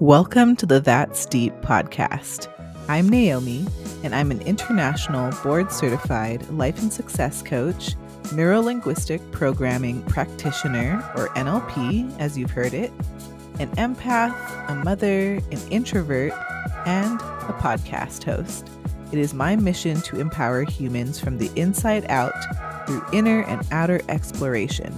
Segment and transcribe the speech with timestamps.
[0.00, 2.52] Welcome to the That's Deep podcast.
[2.86, 3.66] I'm Naomi,
[4.04, 12.14] and I'm an international board certified life and success coach, neurolinguistic programming practitioner, or NLP,
[12.18, 12.92] as you've heard it,
[13.58, 14.36] an empath,
[14.68, 16.34] a mother, an introvert,
[16.84, 18.68] and a podcast host.
[19.12, 22.34] It is my mission to empower humans from the inside out
[22.86, 24.92] through inner and outer exploration.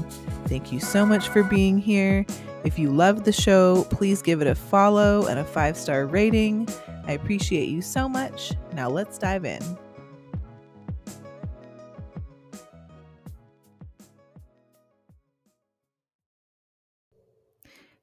[0.47, 2.27] Thank you so much for being here.
[2.65, 6.69] If you love the show, please give it a follow and a five star rating.
[7.07, 8.53] I appreciate you so much.
[8.75, 9.63] Now let's dive in.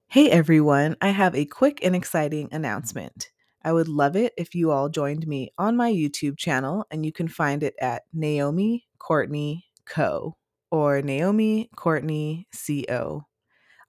[0.08, 3.32] Hey everyone, I have a quick and exciting announcement.
[3.66, 7.12] I would love it if you all joined me on my YouTube channel, and you
[7.12, 10.38] can find it at Naomi Courtney Co.
[10.72, 12.48] or Naomi Courtney
[12.88, 13.26] Co.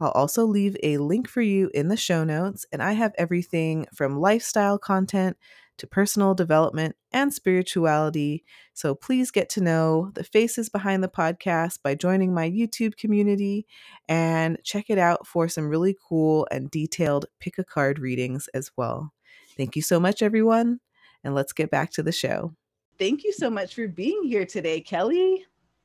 [0.01, 3.87] I'll also leave a link for you in the show notes, and I have everything
[3.95, 5.37] from lifestyle content
[5.79, 8.45] to personal development and spirituality.
[8.73, 13.67] So please get to know the faces behind the podcast by joining my YouTube community
[14.09, 18.71] and check it out for some really cool and detailed pick a card readings as
[18.77, 19.13] well.
[19.57, 20.81] Thank you so much, everyone,
[21.25, 22.55] and let's get back to the show.
[22.99, 25.45] Thank you so much for being here today, Kelly.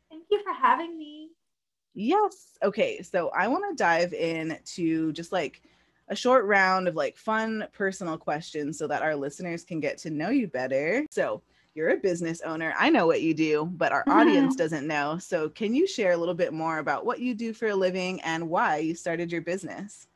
[0.09, 1.31] Thank you for having me.
[1.94, 2.58] Yes.
[2.64, 3.02] Okay.
[3.02, 5.61] So I want to dive in to just like
[6.08, 10.09] a short round of like fun personal questions so that our listeners can get to
[10.09, 11.06] know you better.
[11.09, 11.42] So
[11.73, 12.73] you're a business owner.
[12.78, 15.17] I know what you do, but our audience doesn't know.
[15.19, 18.22] So can you share a little bit more about what you do for a living
[18.22, 20.08] and why you started your business?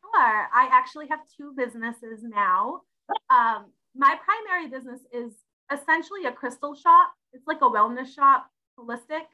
[0.00, 0.48] Sure.
[0.54, 2.82] I actually have two businesses now.
[3.30, 5.32] Um, my primary business is
[5.72, 7.14] essentially a crystal shop.
[7.32, 9.26] It's like a wellness shop, holistic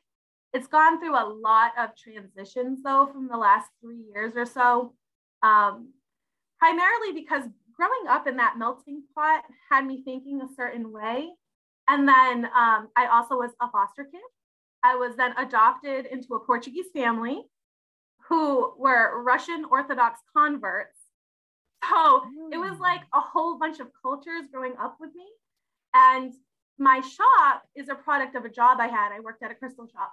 [0.53, 4.95] it's gone through a lot of transitions though from the last three years or so
[5.43, 5.93] um,
[6.59, 11.29] primarily because growing up in that melting pot had me thinking a certain way.
[11.89, 14.21] And then um, i also was a foster kid.
[14.83, 17.43] I was then adopted into a portuguese family
[18.29, 20.97] who were russian orthodox converts.
[21.89, 22.23] So
[22.53, 22.83] it was hmm.
[22.83, 25.25] like a whole bunch of cultures growing up with me.
[25.95, 26.35] And
[26.79, 29.13] my shop is a product of a job i had.
[29.13, 30.13] I worked at a crystal shop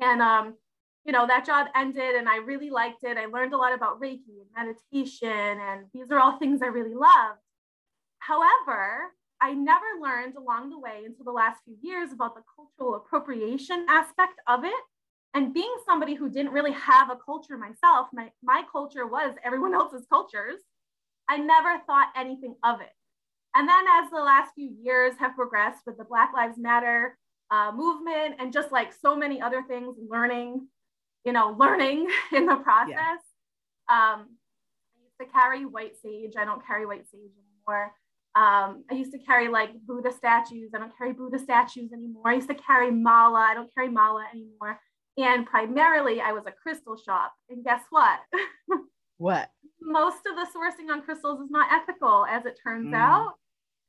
[0.00, 0.54] and um,
[1.04, 3.16] you know, that job ended and I really liked it.
[3.16, 6.94] I learned a lot about Reiki and meditation, and these are all things I really
[6.94, 7.40] loved.
[8.18, 12.96] However, I never learned along the way until the last few years about the cultural
[12.96, 14.74] appropriation aspect of it.
[15.32, 19.74] And being somebody who didn't really have a culture myself, my, my culture was everyone
[19.80, 20.60] else's cultures.
[21.28, 22.90] I never thought anything of it.
[23.54, 27.16] And then as the last few years have progressed with the Black Lives Matter
[27.50, 30.66] uh, movement and just like so many other things, learning,
[31.24, 32.94] you know, learning in the process.
[32.94, 34.14] Yeah.
[34.14, 34.36] Um,
[34.94, 36.34] I used to carry white sage.
[36.38, 37.32] I don't carry white sage
[37.66, 37.92] anymore.
[38.36, 40.70] Um, I used to carry like Buddha statues.
[40.74, 42.28] I don't carry Buddha statues anymore.
[42.28, 43.40] I used to carry mala.
[43.40, 44.78] I don't carry mala anymore.
[45.18, 47.32] And primarily, I was a crystal shop.
[47.48, 48.20] And guess what?
[49.18, 49.50] what?
[49.80, 52.96] Most of the sourcing on crystals is not ethical, as it turns mm.
[52.96, 53.32] out.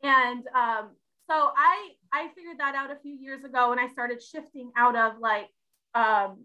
[0.01, 0.89] And um,
[1.31, 4.95] so I I figured that out a few years ago and I started shifting out
[4.95, 5.47] of like
[5.95, 6.43] um,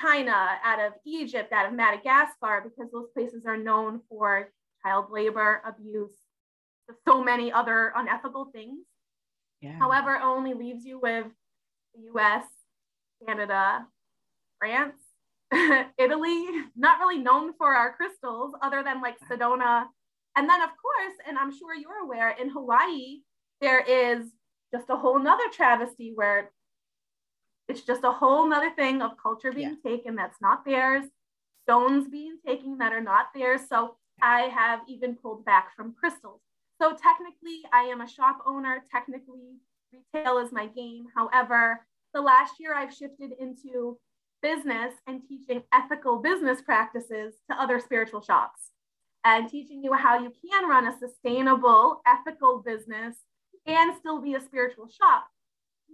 [0.00, 4.50] China, out of Egypt, out of Madagascar, because those places are known for
[4.84, 6.14] child labor, abuse,
[7.08, 8.84] so many other unethical things.
[9.60, 9.78] Yeah.
[9.78, 11.26] However, it only leaves you with
[11.94, 12.44] the US,
[13.26, 13.86] Canada,
[14.58, 15.00] France,
[15.98, 19.86] Italy, not really known for our crystals other than like Sedona.
[20.36, 23.20] And then, of course, and I'm sure you're aware, in Hawaii,
[23.64, 24.26] there is
[24.74, 26.50] just a whole nother travesty where
[27.66, 29.90] it's just a whole nother thing of culture being yeah.
[29.90, 31.04] taken that's not theirs,
[31.62, 33.62] stones being taken that are not theirs.
[33.66, 36.42] So I have even pulled back from crystals.
[36.78, 38.84] So technically, I am a shop owner.
[38.92, 39.56] Technically,
[39.94, 41.06] retail is my game.
[41.16, 43.98] However, the last year I've shifted into
[44.42, 48.72] business and teaching ethical business practices to other spiritual shops
[49.24, 53.16] and teaching you how you can run a sustainable, ethical business
[53.66, 55.26] and still be a spiritual shop.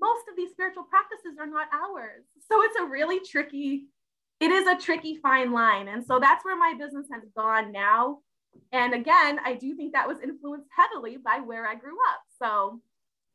[0.01, 2.25] Most of these spiritual practices are not ours.
[2.49, 3.87] So it's a really tricky,
[4.41, 5.89] it is a tricky fine line.
[5.89, 8.19] And so that's where my business has gone now.
[8.73, 12.21] And again, I do think that was influenced heavily by where I grew up.
[12.39, 12.81] So,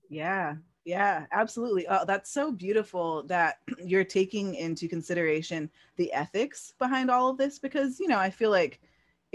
[0.09, 0.55] yeah,
[0.85, 1.87] yeah, absolutely.
[1.87, 7.59] Oh, that's so beautiful that you're taking into consideration the ethics behind all of this
[7.59, 8.79] because, you know, I feel like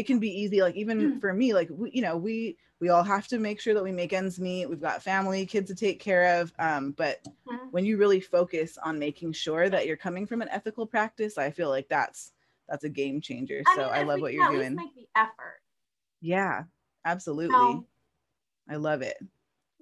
[0.01, 0.63] it can be easy.
[0.63, 1.21] Like, even mm.
[1.21, 3.93] for me, like, we, you know, we, we all have to make sure that we
[3.93, 4.65] make ends meet.
[4.65, 6.55] We've got family, kids to take care of.
[6.59, 7.67] Um, but mm-hmm.
[7.71, 11.51] when you really focus on making sure that you're coming from an ethical practice, I
[11.51, 12.33] feel like that's
[12.67, 13.63] that's a game changer.
[13.67, 14.75] I so mean, I love what you're doing.
[14.75, 15.61] Make the effort.
[16.23, 16.63] Yeah,
[17.05, 17.85] absolutely.
[18.71, 19.19] I love it.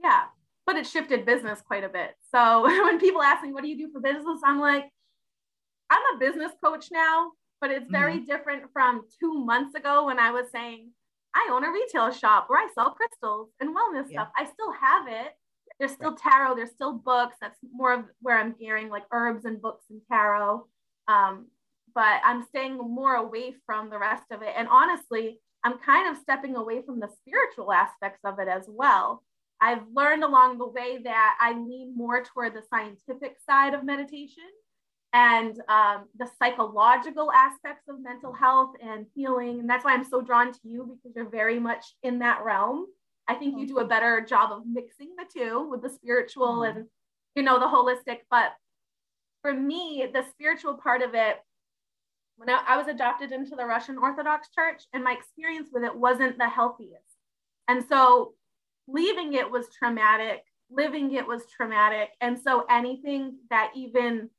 [0.03, 0.25] Yeah,
[0.67, 2.17] but it shifted business quite a bit.
[2.33, 4.41] So when people ask me, what do you do for business?
[4.45, 4.91] I'm like,
[5.91, 8.27] I'm a business coach now, but it's very mm-hmm.
[8.27, 10.91] different from two months ago when I was saying,
[11.35, 14.23] I own a retail shop where I sell crystals and wellness yeah.
[14.23, 14.29] stuff.
[14.37, 15.33] I still have it.
[15.79, 16.19] There's still right.
[16.19, 17.37] tarot, there's still books.
[17.41, 20.67] That's more of where I'm gearing like herbs and books and tarot.
[21.07, 21.47] Um,
[21.95, 24.55] but I'm staying more away from the rest of it.
[24.57, 29.23] And honestly, I'm kind of stepping away from the spiritual aspects of it as well.
[29.61, 34.45] I've learned along the way that I lean more toward the scientific side of meditation
[35.13, 39.61] and um, the psychological aspects of mental health and healing.
[39.61, 42.87] And that's why I'm so drawn to you because you're very much in that realm.
[43.27, 46.79] I think you do a better job of mixing the two with the spiritual mm-hmm.
[46.79, 46.87] and,
[47.35, 48.19] you know, the holistic.
[48.31, 48.53] But
[49.43, 51.37] for me, the spiritual part of it,
[52.37, 55.95] when I, I was adopted into the Russian Orthodox Church, and my experience with it
[55.95, 57.03] wasn't the healthiest.
[57.67, 58.35] And so
[58.87, 62.11] leaving it was traumatic, living it was traumatic.
[62.21, 64.31] And so anything that even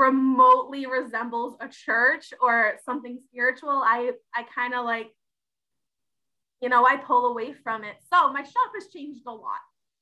[0.00, 5.14] remotely resembles a church or something spiritual, I I kind of like,
[6.62, 7.96] you know, I pull away from it.
[8.12, 9.60] So my shop has changed a lot.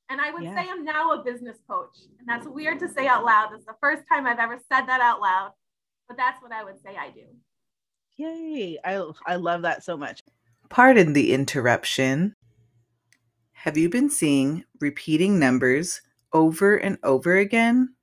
[0.08, 0.54] And I would yeah.
[0.54, 1.98] say I'm now a business coach.
[2.18, 3.50] And that's weird to say out loud.
[3.54, 5.52] It's the first time I've ever said that out loud,
[6.06, 7.26] but that's what I would say I do.
[8.16, 8.78] Yay.
[8.84, 10.22] I, I love that so much.
[10.70, 12.34] Pardon the interruption.
[13.52, 16.00] Have you been seeing repeating numbers
[16.32, 17.94] over and over again?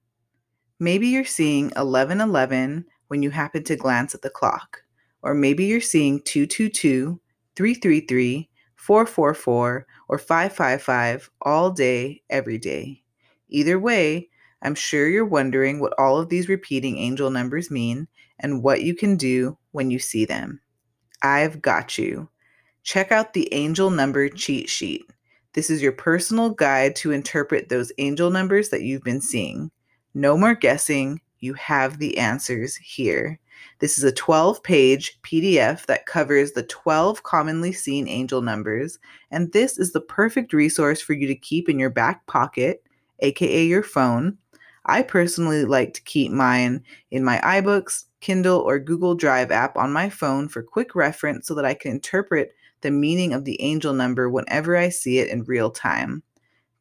[0.80, 4.83] Maybe you're seeing 1111 when you happen to glance at the clock,
[5.22, 7.19] or maybe you're seeing 222,
[7.56, 13.01] 333, 444, or 555 all day, every day.
[13.48, 14.30] Either way,
[14.62, 18.07] I'm sure you're wondering what all of these repeating angel numbers mean
[18.39, 20.60] and what you can do when you see them.
[21.22, 22.27] I've got you.
[22.83, 25.10] Check out the angel number cheat sheet.
[25.54, 29.72] This is your personal guide to interpret those angel numbers that you've been seeing.
[30.17, 31.19] No more guessing.
[31.39, 33.38] You have the answers here.
[33.79, 38.97] This is a 12 page PDF that covers the 12 commonly seen angel numbers,
[39.29, 42.81] and this is the perfect resource for you to keep in your back pocket,
[43.19, 44.38] aka your phone.
[44.85, 49.91] I personally like to keep mine in my iBooks, Kindle, or Google Drive app on
[49.91, 53.91] my phone for quick reference so that I can interpret the meaning of the angel
[53.91, 56.23] number whenever I see it in real time.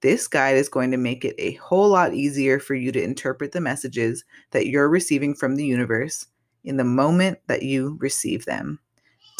[0.05, 3.53] This guide is going to make it a whole lot easier for you to interpret
[3.53, 6.27] the messages that you're receiving from the universe
[6.63, 8.79] in the moment that you receive them.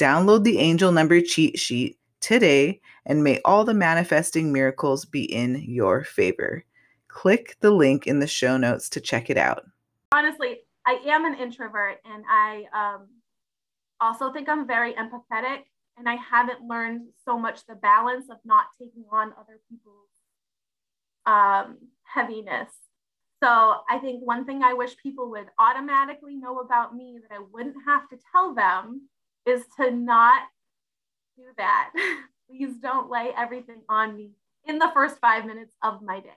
[0.01, 5.63] Download the angel number cheat sheet today, and may all the manifesting miracles be in
[5.69, 6.65] your favor.
[7.09, 9.67] Click the link in the show notes to check it out.
[10.13, 13.09] Honestly, I am an introvert, and I um,
[14.01, 15.65] also think I'm very empathetic
[15.97, 20.09] and I haven't learned so much the balance of not taking on other people's
[21.27, 22.71] um, heaviness.
[23.43, 27.43] So I think one thing I wish people would automatically know about me that I
[27.53, 29.09] wouldn't have to tell them
[29.47, 30.43] is to not
[31.37, 31.91] do that.
[32.49, 34.31] Please don't lay everything on me
[34.67, 36.31] in the first five minutes of my day.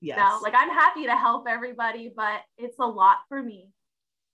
[0.00, 0.18] Yes.
[0.18, 3.70] So, like I'm happy to help everybody, but it's a lot for me.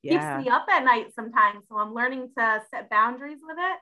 [0.02, 0.36] Yeah.
[0.36, 1.64] Keeps me up at night sometimes.
[1.68, 3.78] So I'm learning to set boundaries with it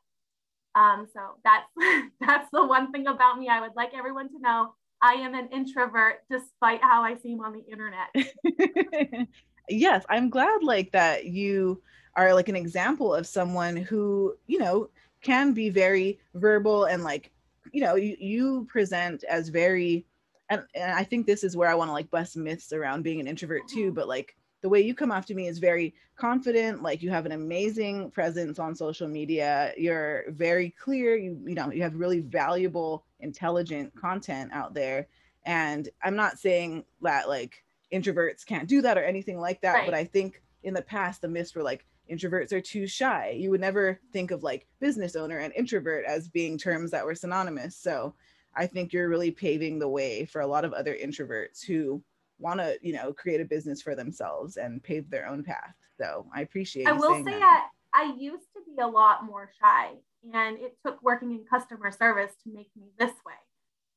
[0.75, 1.67] um, so that's
[2.21, 4.75] that's the one thing about me I would like everyone to know.
[5.03, 9.29] I am an introvert despite how I seem on the internet.
[9.69, 11.83] yes, I'm glad like that you
[12.15, 14.89] are like an example of someone who, you know,
[15.23, 17.33] can be very verbal and like,
[17.73, 20.07] you know, you, you present as very
[20.51, 23.21] and, and I think this is where I want to like bust myths around being
[23.21, 23.95] an introvert too, mm-hmm.
[23.95, 27.27] but like the way you come off to me is very confident like you have
[27.27, 32.21] an amazing presence on social media you're very clear you you know you have really
[32.21, 35.09] valuable intelligent content out there
[35.45, 39.87] and i'm not saying that like introverts can't do that or anything like that right.
[39.87, 43.51] but i think in the past the myths were like introverts are too shy you
[43.51, 47.77] would never think of like business owner and introvert as being terms that were synonymous
[47.77, 48.15] so
[48.55, 52.03] i think you're really paving the way for a lot of other introverts who
[52.39, 56.27] want to you know create a business for themselves and pave their own path so
[56.35, 56.89] i appreciate it.
[56.89, 57.69] i will say that.
[57.95, 59.93] i used to be a lot more shy
[60.33, 63.35] and it took working in customer service to make me this way.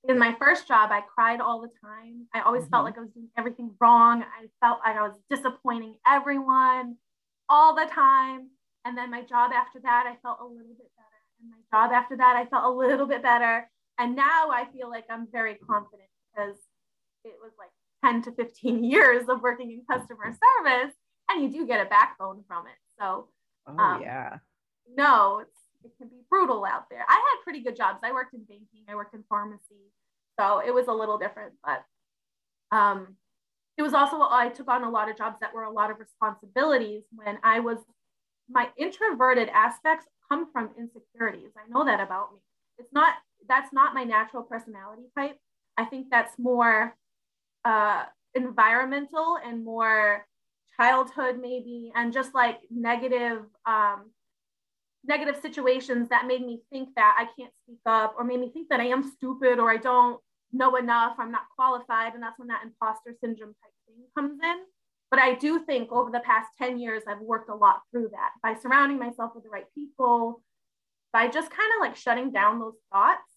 [0.07, 2.27] In my first job i cried all the time.
[2.33, 2.71] I always mm-hmm.
[2.71, 4.23] felt like i was doing everything wrong.
[4.23, 6.97] I felt like i was disappointing everyone
[7.49, 8.49] all the time.
[8.85, 11.21] And then my job after that i felt a little bit better.
[11.41, 13.69] And my job after that i felt a little bit better.
[13.97, 16.57] And now i feel like i'm very confident because
[17.23, 17.71] it was like
[18.03, 20.93] 10 to 15 years of working in customer service
[21.29, 22.77] and you do get a backbone from it.
[22.99, 23.29] So
[23.67, 24.37] oh um, yeah.
[24.95, 25.43] no
[25.85, 27.05] it can be brutal out there.
[27.07, 27.99] I had pretty good jobs.
[28.03, 29.91] I worked in banking, I worked in pharmacy.
[30.39, 31.85] So it was a little different, but
[32.75, 33.15] um,
[33.77, 35.99] it was also, I took on a lot of jobs that were a lot of
[35.99, 37.77] responsibilities when I was,
[38.49, 41.51] my introverted aspects come from insecurities.
[41.57, 42.39] I know that about me.
[42.77, 43.13] It's not,
[43.47, 45.37] that's not my natural personality type.
[45.77, 46.95] I think that's more
[47.63, 50.25] uh, environmental and more
[50.77, 54.11] childhood maybe and just like negative um,
[55.07, 58.69] negative situations that made me think that I can't speak up or made me think
[58.69, 60.19] that I am stupid or I don't
[60.51, 62.13] know enough, I'm not qualified.
[62.13, 64.57] And that's when that imposter syndrome type thing comes in.
[65.11, 68.31] But I do think over the past 10 years, I've worked a lot through that
[68.41, 70.41] by surrounding myself with the right people,
[71.13, 73.31] by just kind of like shutting down those thoughts,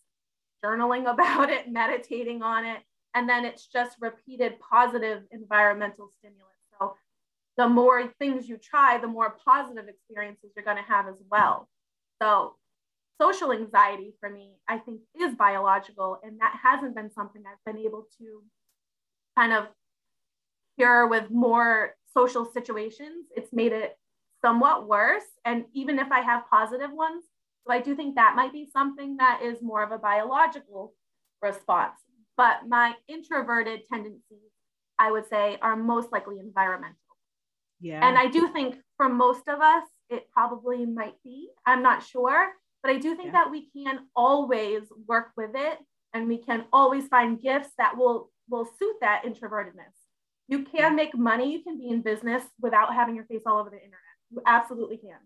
[0.65, 2.79] journaling about it, meditating on it.
[3.15, 6.58] And then it's just repeated positive environmental stimulus.
[7.59, 11.69] The more things you try, the more positive experiences you're going to have as well.
[12.23, 12.55] So,
[13.21, 17.85] social anxiety for me, I think, is biological, and that hasn't been something I've been
[17.85, 18.43] able to
[19.37, 19.67] kind of
[20.79, 23.27] cure with more social situations.
[23.37, 23.99] It's made it
[24.41, 25.25] somewhat worse.
[25.45, 27.25] And even if I have positive ones,
[27.67, 30.95] so I do think that might be something that is more of a biological
[31.43, 31.99] response.
[32.37, 34.53] But my introverted tendencies,
[34.99, 36.97] I would say, are most likely environmental.
[37.81, 38.07] Yeah.
[38.07, 41.49] And I do think for most of us, it probably might be.
[41.67, 42.51] I'm not sure,
[42.83, 43.45] but I do think yeah.
[43.45, 45.79] that we can always work with it
[46.15, 49.95] and we can always find gifts that will will suit that introvertedness.
[50.49, 53.69] You can make money, you can be in business without having your face all over
[53.69, 53.99] the internet.
[54.31, 55.19] You absolutely can.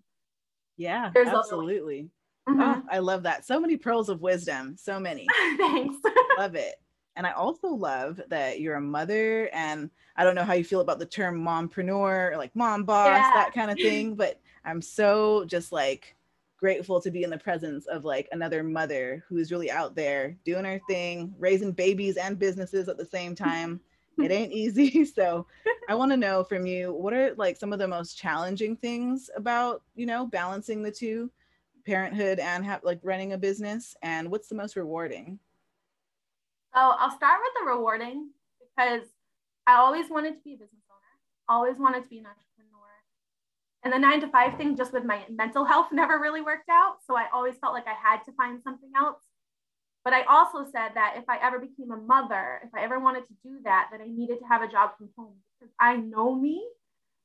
[0.76, 2.11] Yeah, There's absolutely.
[2.49, 2.61] Mm-hmm.
[2.61, 3.44] Oh, I love that.
[3.44, 4.76] So many pearls of wisdom.
[4.76, 5.26] So many.
[5.56, 5.97] Thanks.
[6.37, 6.75] love it.
[7.16, 10.81] And I also love that you're a mother, and I don't know how you feel
[10.81, 13.31] about the term mompreneur, or like mom boss, yeah.
[13.35, 14.14] that kind of thing.
[14.14, 16.16] But I'm so just like
[16.62, 20.37] grateful to be in the presence of like another mother who is really out there
[20.45, 23.81] doing her thing, raising babies and businesses at the same time.
[24.19, 25.04] it ain't easy.
[25.14, 25.47] So
[25.88, 29.28] I want to know from you, what are like some of the most challenging things
[29.37, 31.31] about, you know, balancing the two,
[31.85, 35.40] parenthood and ha- like running a business, and what's the most rewarding?
[36.75, 39.07] So I'll start with the rewarding because
[39.67, 41.12] I always wanted to be a business owner,
[41.49, 42.88] always wanted to be an entrepreneur.
[43.85, 46.97] And the nine to five thing, just with my mental health, never really worked out.
[47.07, 49.21] So I always felt like I had to find something else.
[50.05, 53.26] But I also said that if I ever became a mother, if I ever wanted
[53.26, 56.35] to do that, that I needed to have a job from home because I know
[56.35, 56.67] me.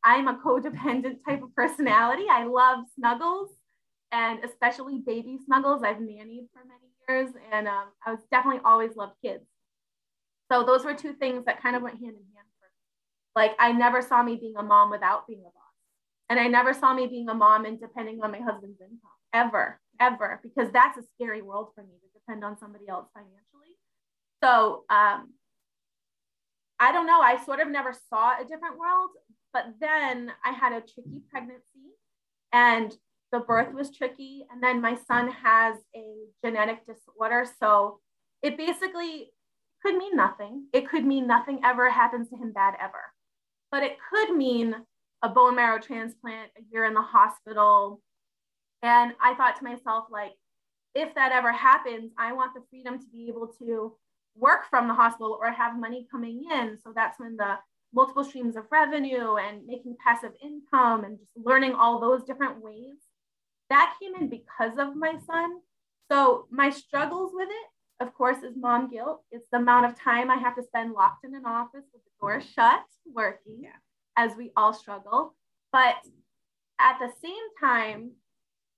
[0.04, 2.26] I'm a codependent type of personality.
[2.30, 3.50] I love snuggles
[4.12, 5.84] and especially baby snuggles.
[5.84, 9.44] I've nannied for many years, and um, I was definitely always loved kids.
[10.52, 13.36] So those were two things that kind of went hand in hand for me.
[13.36, 15.76] Like I never saw me being a mom without being a boss,
[16.30, 19.80] and I never saw me being a mom and depending on my husband's income ever,
[20.00, 23.76] ever, because that's a scary world for me to depend on somebody else financially.
[24.44, 25.34] So um,
[26.80, 27.20] I don't know.
[27.20, 29.10] I sort of never saw a different world,
[29.52, 31.92] but then I had a tricky pregnancy,
[32.54, 32.96] and
[33.32, 34.46] the birth was tricky.
[34.52, 36.04] And then my son has a
[36.44, 37.46] genetic disorder.
[37.60, 38.00] So
[38.42, 39.32] it basically
[39.84, 40.66] could mean nothing.
[40.74, 43.14] It could mean nothing ever happens to him bad ever.
[43.72, 44.76] But it could mean
[45.22, 48.02] a bone marrow transplant, a year in the hospital.
[48.82, 50.34] And I thought to myself, like,
[50.96, 53.96] if that ever happens, I want the freedom to be able to
[54.36, 56.78] work from the hospital or have money coming in.
[56.84, 57.56] So that's when the
[57.94, 62.98] multiple streams of revenue and making passive income and just learning all those different ways
[63.70, 65.60] that came in because of my son.
[66.12, 69.24] So my struggles with it, of course, is mom guilt.
[69.32, 72.12] It's the amount of time I have to spend locked in an office with the
[72.22, 72.48] door mm-hmm.
[72.56, 72.84] shut,
[73.14, 73.70] working, yeah.
[74.16, 75.36] as we all struggle.
[75.72, 75.96] But
[76.80, 78.12] at the same time,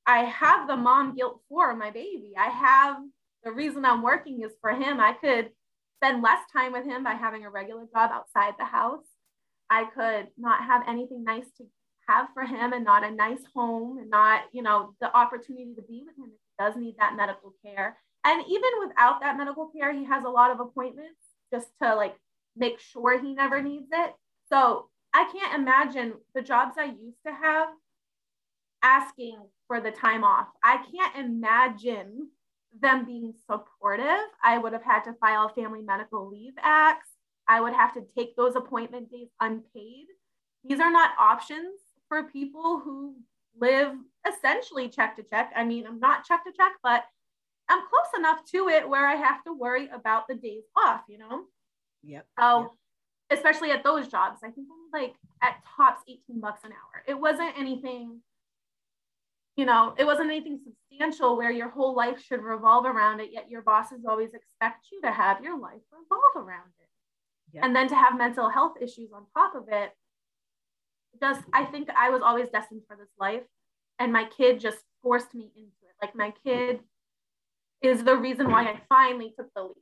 [0.05, 2.33] I have the mom guilt for my baby.
[2.37, 2.97] I have
[3.43, 4.99] the reason I'm working is for him.
[4.99, 5.49] I could
[5.97, 9.05] spend less time with him by having a regular job outside the house.
[9.69, 11.65] I could not have anything nice to
[12.09, 15.81] have for him and not a nice home and not, you know, the opportunity to
[15.81, 17.97] be with him if he does need that medical care.
[18.25, 21.21] And even without that medical care, he has a lot of appointments
[21.53, 22.15] just to like
[22.57, 24.13] make sure he never needs it.
[24.51, 27.69] So I can't imagine the jobs I used to have
[28.81, 29.37] asking
[29.67, 30.47] for the time off.
[30.63, 32.29] I can't imagine
[32.81, 34.27] them being supportive.
[34.43, 37.09] I would have had to file family medical leave acts.
[37.47, 40.05] I would have to take those appointment days unpaid.
[40.63, 43.15] These are not options for people who
[43.59, 43.93] live
[44.27, 45.51] essentially check to check.
[45.55, 47.03] I mean, I'm not check to check, but
[47.69, 51.19] I'm close enough to it where I have to worry about the days off, you
[51.19, 51.43] know?
[52.03, 52.25] Yep.
[52.39, 53.39] So, yep.
[53.39, 57.03] especially at those jobs, I think only like at tops 18 bucks an hour.
[57.07, 58.21] It wasn't anything,
[59.55, 63.49] you know, it wasn't anything substantial where your whole life should revolve around it, yet
[63.49, 66.87] your bosses always expect you to have your life revolve around it.
[67.53, 67.65] Yeah.
[67.65, 69.91] And then to have mental health issues on top of it,
[71.21, 73.43] just I think I was always destined for this life.
[73.99, 75.95] And my kid just forced me into it.
[76.01, 76.79] Like my kid
[77.81, 79.77] is the reason why I finally took the leap,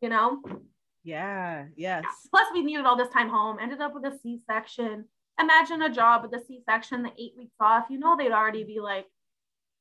[0.00, 0.42] you know?
[1.04, 2.04] Yeah, yes.
[2.30, 5.04] Plus, we needed all this time home, ended up with a C section.
[5.40, 7.86] Imagine a job with a C section, the eight weeks off.
[7.90, 9.06] You know, they'd already be like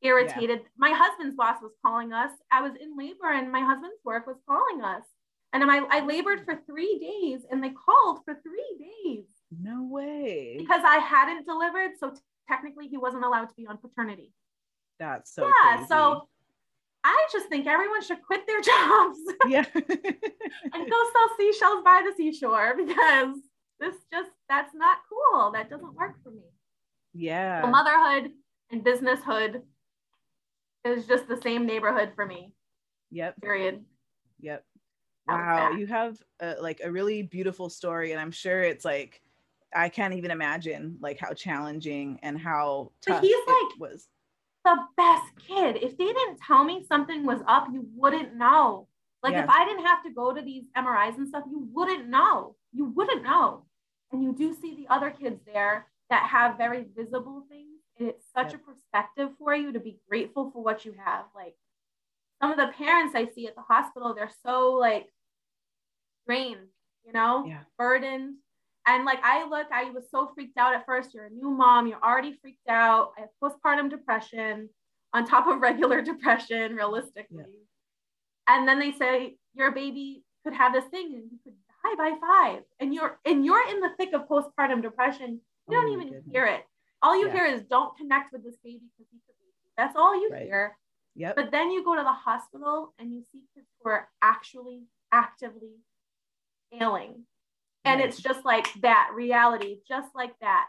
[0.01, 0.59] irritated.
[0.59, 0.67] Yeah.
[0.77, 2.31] My husband's boss was calling us.
[2.51, 5.03] I was in labor, and my husband's work was calling us.
[5.51, 9.25] And I, I labored for three days, and they called for three days.
[9.51, 10.55] No way.
[10.57, 11.91] Because I hadn't delivered.
[11.99, 12.13] So
[12.47, 14.33] technically, he wasn't allowed to be on paternity.
[14.99, 15.75] That's so yeah.
[15.75, 15.87] Crazy.
[15.89, 16.27] So
[17.03, 19.19] I just think everyone should quit their jobs.
[19.47, 19.65] Yeah.
[19.73, 23.37] and go sell seashells by the seashore because
[23.79, 25.51] this just that's not cool.
[25.51, 26.43] That doesn't work for me.
[27.13, 27.61] Yeah.
[27.61, 28.31] So motherhood
[28.71, 29.61] and businesshood
[30.83, 32.53] is just the same neighborhood for me.
[33.11, 33.41] Yep.
[33.41, 33.83] Period.
[34.41, 34.63] Yep.
[35.27, 39.21] Wow, you have a, like a really beautiful story, and I'm sure it's like
[39.73, 44.07] I can't even imagine like how challenging and how tough but he's like, was
[44.65, 45.77] the best kid.
[45.81, 48.87] If they didn't tell me something was up, you wouldn't know.
[49.23, 49.43] Like yeah.
[49.43, 52.55] if I didn't have to go to these MRIs and stuff, you wouldn't know.
[52.73, 53.65] You wouldn't know.
[54.11, 57.79] And you do see the other kids there that have very visible things.
[57.97, 58.61] And it's such yep.
[58.61, 61.25] a perspective for you to be grateful for what you have.
[61.33, 61.55] Like
[62.41, 65.07] some of the parents I see at the hospital, they're so like
[66.27, 66.67] drained,
[67.05, 67.61] you know, yeah.
[67.77, 68.35] burdened
[68.87, 71.13] and like I look, I was so freaked out at first.
[71.13, 73.13] You're a new mom, you're already freaked out.
[73.17, 74.69] I have postpartum depression
[75.13, 77.25] on top of regular depression, realistically.
[77.37, 78.55] Yeah.
[78.55, 82.17] And then they say your baby could have this thing and you could die by
[82.19, 82.63] five.
[82.79, 85.41] And you're and you're in the thick of postpartum depression.
[85.67, 86.25] You oh don't even goodness.
[86.31, 86.61] hear it.
[87.01, 87.33] All you yeah.
[87.33, 89.71] hear is don't connect with this baby because he's a baby.
[89.77, 90.43] That's all you right.
[90.43, 90.77] hear.
[91.15, 91.35] Yep.
[91.35, 95.79] But then you go to the hospital and you see kids who are actually actively
[96.79, 97.23] ailing
[97.85, 100.65] and it's just like that reality, just like that.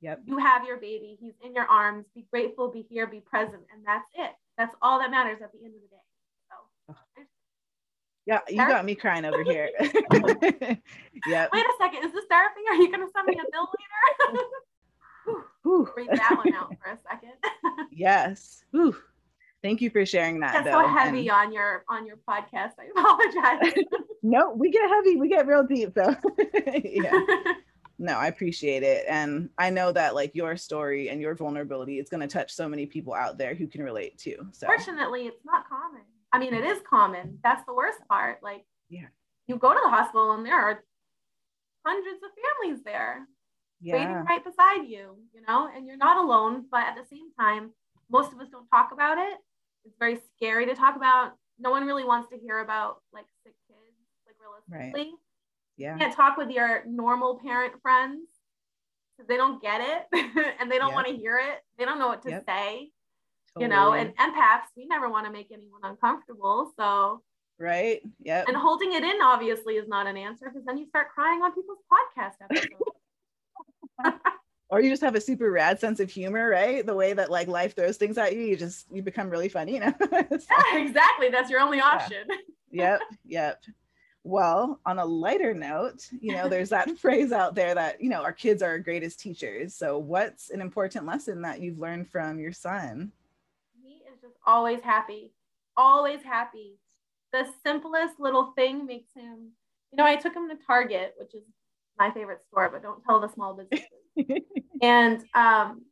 [0.00, 0.22] Yep.
[0.24, 2.06] You have your baby, he's in your arms.
[2.14, 3.62] Be grateful, be here, be present.
[3.72, 4.32] And that's it.
[4.56, 6.02] That's all that matters at the end of the day.
[6.88, 7.24] So
[8.26, 9.70] yeah, you got me crying over here.
[11.26, 11.48] yeah.
[11.52, 12.04] Wait a second.
[12.04, 12.60] Is this therapy?
[12.70, 13.68] Are you gonna send me a bill
[14.26, 14.44] later?
[15.96, 17.32] Read that one out for a second.
[17.92, 18.64] yes.
[18.70, 18.96] Whew.
[19.62, 20.52] Thank you for sharing that.
[20.52, 20.82] That's though.
[20.82, 21.30] so heavy and...
[21.30, 22.72] on your on your podcast.
[22.78, 23.84] I apologize.
[24.22, 25.16] no, we get heavy.
[25.16, 26.16] We get real deep though.
[26.84, 27.18] yeah.
[27.98, 29.04] No, I appreciate it.
[29.08, 32.66] And I know that like your story and your vulnerability is going to touch so
[32.66, 34.36] many people out there who can relate to.
[34.52, 36.00] So fortunately, it's not common.
[36.32, 37.38] I mean, it is common.
[37.42, 38.42] That's the worst part.
[38.42, 39.08] Like, yeah,
[39.46, 40.82] you go to the hospital and there are
[41.84, 42.30] hundreds of
[42.62, 43.26] families there
[43.82, 43.94] yeah.
[43.94, 46.64] waiting right beside you, you know, and you're not alone.
[46.70, 47.72] But at the same time,
[48.10, 49.36] most of us don't talk about it
[49.84, 51.32] it's very scary to talk about.
[51.58, 55.12] No one really wants to hear about like sick kids, like realistically.
[55.12, 55.18] Right.
[55.76, 55.94] Yeah.
[55.94, 58.28] You can't talk with your normal parent friends
[59.16, 60.06] because they don't get it
[60.60, 60.94] and they don't yep.
[60.94, 61.60] want to hear it.
[61.78, 62.44] They don't know what to yep.
[62.46, 62.90] say.
[63.54, 63.64] Totally.
[63.64, 66.72] You know, and empaths, we never want to make anyone uncomfortable.
[66.78, 67.22] So
[67.58, 68.00] right.
[68.20, 68.44] Yeah.
[68.46, 71.52] And holding it in obviously is not an answer because then you start crying on
[71.52, 72.74] people's podcast episodes.
[74.70, 76.86] or you just have a super rad sense of humor, right?
[76.86, 79.74] The way that like life throws things at you, you just you become really funny,
[79.74, 79.92] you know.
[80.00, 81.28] so, yeah, exactly.
[81.28, 82.24] That's your only option.
[82.28, 82.36] Yeah.
[82.98, 83.64] yep, yep.
[84.22, 88.22] Well, on a lighter note, you know, there's that phrase out there that, you know,
[88.22, 89.74] our kids are our greatest teachers.
[89.74, 93.12] So what's an important lesson that you've learned from your son?
[93.82, 95.32] He is just always happy.
[95.76, 96.78] Always happy.
[97.32, 99.52] The simplest little thing makes him,
[99.90, 101.44] you know, I took him to Target, which is
[102.00, 103.86] my favorite store, but don't tell the small businesses
[104.82, 105.82] and um,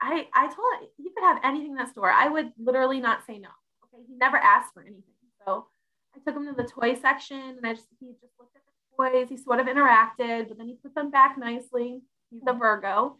[0.00, 2.10] I I told him he could have anything in that store.
[2.10, 3.48] I would literally not say no.
[3.84, 5.02] Okay, he never asked for anything.
[5.44, 5.66] So
[6.14, 8.96] I took him to the toy section, and I just he just looked at the
[8.96, 9.28] toys.
[9.28, 12.00] He sort of interacted, but then he put them back nicely.
[12.30, 13.18] He's a Virgo.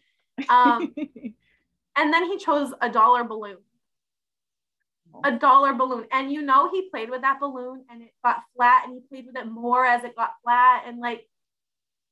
[0.49, 0.95] Um,
[1.97, 3.59] and then he chose a dollar balloon.
[5.25, 6.07] A dollar balloon.
[6.13, 9.27] And you know, he played with that balloon and it got flat, and he played
[9.27, 10.85] with it more as it got flat.
[10.87, 11.27] And like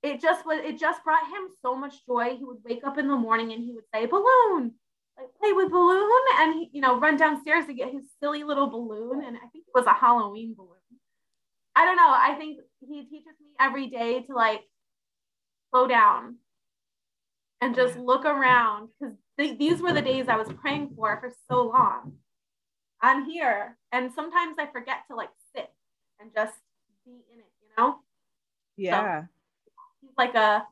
[0.02, 2.36] it just was it just brought him so much joy.
[2.36, 4.74] He would wake up in the morning and he would say balloon
[5.18, 8.68] like play with balloon and he, you know run downstairs to get his silly little
[8.68, 10.74] balloon and i think it was a halloween balloon.
[11.74, 12.08] I don't know.
[12.08, 14.62] I think he teaches me every day to like
[15.70, 16.38] slow down
[17.60, 21.32] and just look around because th- these were the days i was praying for for
[21.48, 22.14] so long.
[23.00, 25.70] I'm here and sometimes i forget to like sit
[26.20, 26.54] and just
[27.04, 28.00] be in it you know?
[28.76, 29.22] Yeah.
[29.22, 29.28] so,
[30.18, 30.66] like a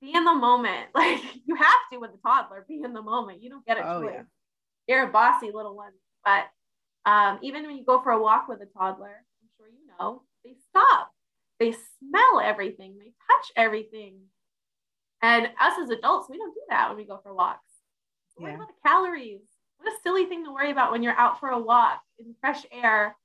[0.00, 0.86] be in the moment.
[0.94, 3.42] Like you have to with a toddler, be in the moment.
[3.42, 4.02] You don't get a oh.
[4.02, 4.22] Yeah.
[4.86, 5.92] they're a bossy little one.
[6.24, 6.44] But
[7.10, 10.22] um, even when you go for a walk with a toddler, I'm sure you know,
[10.44, 11.10] they stop,
[11.60, 14.18] they smell everything, they touch everything.
[15.22, 17.60] And us as adults, we don't do that when we go for walks.
[18.38, 19.40] Worry about the calories.
[19.78, 22.66] What a silly thing to worry about when you're out for a walk in fresh
[22.70, 23.16] air,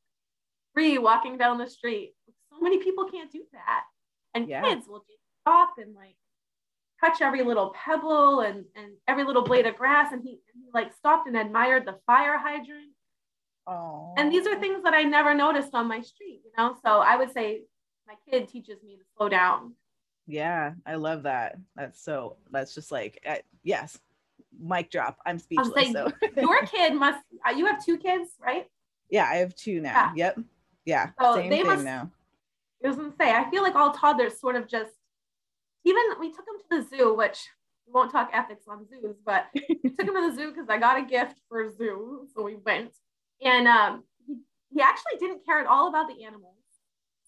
[0.73, 2.13] free walking down the street.
[2.49, 3.83] So many people can't do that.
[4.33, 4.61] And yeah.
[4.61, 6.15] kids will just stop and like
[7.03, 10.11] touch every little pebble and, and every little blade of grass.
[10.13, 12.91] And he, he like stopped and admired the fire hydrant.
[13.67, 14.13] Oh.
[14.17, 16.75] And these are things that I never noticed on my street, you know?
[16.83, 17.61] So I would say
[18.07, 19.73] my kid teaches me to slow down.
[20.27, 21.57] Yeah, I love that.
[21.75, 23.97] That's so, that's just like, uh, yes,
[24.59, 25.17] mic drop.
[25.25, 25.91] I'm speechless.
[25.91, 26.11] So.
[26.37, 28.67] your kid must, uh, you have two kids, right?
[29.09, 30.13] Yeah, I have two now.
[30.15, 30.33] Yeah.
[30.35, 30.39] Yep.
[30.85, 31.09] Yeah.
[31.19, 32.09] So same thing must, now.
[32.83, 34.91] I was gonna say, I feel like all toddlers sort of just
[35.85, 37.47] even we took him to the zoo, which
[37.87, 40.77] we won't talk ethics on zoos, but we took him to the zoo because I
[40.77, 42.27] got a gift for a zoo.
[42.35, 42.91] So we went.
[43.43, 44.37] And um, he,
[44.73, 46.55] he actually didn't care at all about the animals,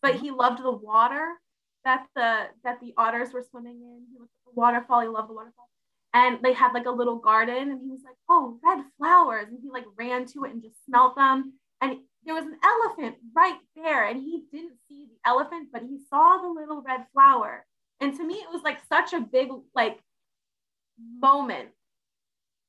[0.02, 1.28] but he loved the water
[1.84, 4.06] that the that the otters were swimming in.
[4.12, 5.70] He looked at the waterfall, he loved the waterfall.
[6.16, 9.48] And they had like a little garden, and he was like, Oh, red flowers.
[9.50, 11.54] And he like ran to it and just smelt them.
[11.82, 16.00] And there was an elephant right there, and he didn't see the elephant, but he
[16.10, 17.66] saw the little red flower.
[18.00, 20.00] And to me, it was like such a big like
[21.20, 21.70] moment.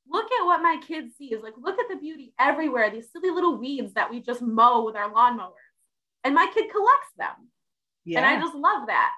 [0.07, 3.31] Look at what my kids see is like, look at the beauty everywhere, these silly
[3.31, 5.51] little weeds that we just mow with our lawnmowers.
[6.23, 7.49] And my kid collects them.
[8.03, 8.19] Yeah.
[8.19, 9.13] And I just love that.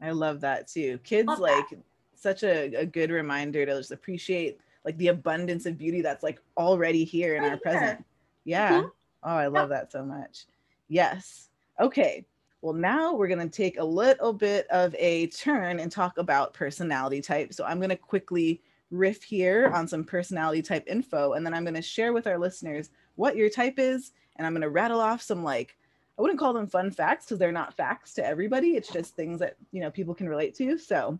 [0.00, 0.98] I love that too.
[1.04, 1.78] Kids love like that.
[2.14, 6.40] such a, a good reminder to just appreciate like the abundance of beauty that's like
[6.56, 7.60] already here in right our here.
[7.62, 8.04] present.
[8.44, 8.72] Yeah.
[8.72, 8.88] Mm-hmm.
[9.22, 10.46] Oh, I love that so much.
[10.88, 11.48] Yes.
[11.80, 12.24] Okay.
[12.60, 16.54] Well, now we're going to take a little bit of a turn and talk about
[16.54, 17.52] personality type.
[17.52, 21.64] So I'm going to quickly riff here on some personality type info, and then I'm
[21.64, 24.12] going to share with our listeners what your type is.
[24.36, 25.76] And I'm going to rattle off some like,
[26.18, 28.70] I wouldn't call them fun facts because they're not facts to everybody.
[28.70, 30.78] It's just things that, you know, people can relate to.
[30.78, 31.18] So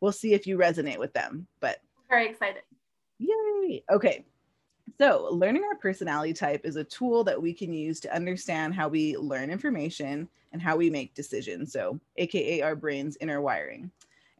[0.00, 1.46] we'll see if you resonate with them.
[1.60, 2.62] But very excited.
[3.18, 3.84] Yay.
[3.90, 4.24] Okay.
[4.98, 8.88] So, learning our personality type is a tool that we can use to understand how
[8.88, 11.72] we learn information and how we make decisions.
[11.72, 13.90] So, AKA our brain's inner wiring.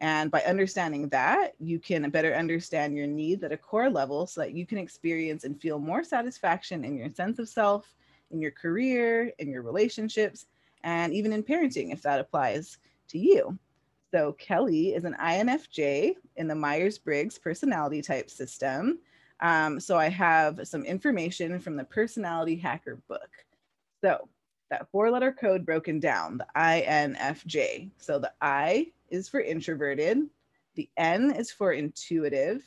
[0.00, 4.40] And by understanding that, you can better understand your needs at a core level so
[4.40, 7.94] that you can experience and feel more satisfaction in your sense of self,
[8.30, 10.46] in your career, in your relationships,
[10.84, 13.58] and even in parenting if that applies to you.
[14.10, 18.98] So, Kelly is an INFJ in the Myers Briggs personality type system.
[19.40, 23.30] Um, so I have some information from the Personality Hacker book.
[24.02, 24.28] So
[24.70, 27.90] that four letter code broken down, the INFJ.
[27.98, 30.28] So the I is for introverted,
[30.76, 32.62] the N is for intuitive,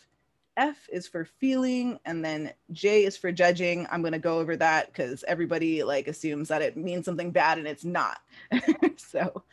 [0.58, 3.88] F is for feeling, and then J is for judging.
[3.92, 7.58] I'm going to go over that because everybody like assumes that it means something bad
[7.58, 8.20] and it's not.
[8.98, 9.44] so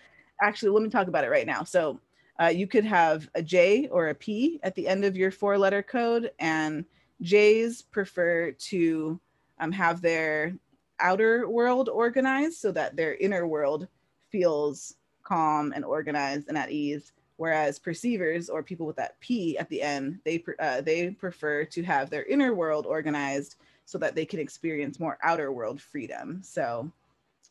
[0.43, 1.65] actually, let me talk about it right now.
[1.65, 2.01] So
[2.41, 5.57] uh, you could have a J or a P at the end of your four
[5.57, 6.85] letter code, and
[7.23, 9.21] Jays prefer to
[9.59, 10.55] um, have their
[10.99, 13.89] outer world organized so that their inner world
[14.31, 17.13] feels calm and organized and at ease.
[17.37, 21.83] Whereas perceivers or people with that P at the end, they uh, they prefer to
[21.83, 23.57] have their inner world organized
[23.87, 26.43] so that they can experience more outer world freedom.
[26.43, 26.91] So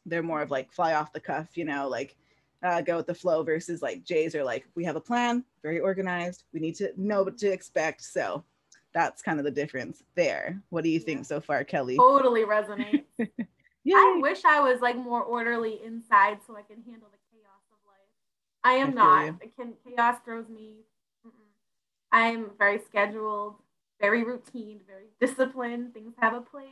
[0.06, 2.16] they're more of like fly off the cuff, you know, like
[2.62, 5.80] uh, go with the flow versus like Jays are like, we have a plan, very
[5.80, 6.44] organized.
[6.54, 8.04] We need to know what to expect.
[8.04, 8.44] So
[9.00, 10.62] that's kind of the difference there.
[10.70, 11.96] What do you think so far, Kelly?
[11.96, 13.06] Totally resonates.
[13.20, 17.78] I wish I was like more orderly inside so I can handle the chaos of
[17.88, 18.64] life.
[18.64, 19.42] I am I not.
[19.56, 20.84] Can chaos throws me.
[22.12, 23.56] I'm very scheduled,
[24.02, 25.94] very routine, very disciplined.
[25.94, 26.66] Things have a place.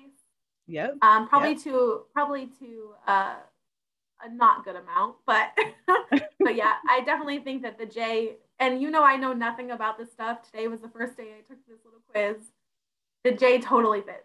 [0.67, 0.97] Yep.
[1.01, 1.63] Um, probably yep.
[1.63, 3.35] to probably to uh,
[4.21, 5.51] a not good amount, but
[6.39, 9.97] but yeah, I definitely think that the J and you know I know nothing about
[9.97, 10.43] this stuff.
[10.43, 12.37] Today was the first day I took this little quiz.
[13.23, 14.23] The J totally fits.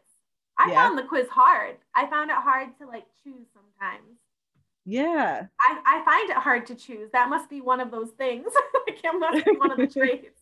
[0.59, 0.75] I yeah.
[0.75, 1.77] found the quiz hard.
[1.95, 4.19] I found it hard to like choose sometimes.
[4.85, 5.47] Yeah.
[5.61, 7.11] I, I find it hard to choose.
[7.13, 8.47] That must be one of those things.
[8.87, 10.41] like it must be one of the traits.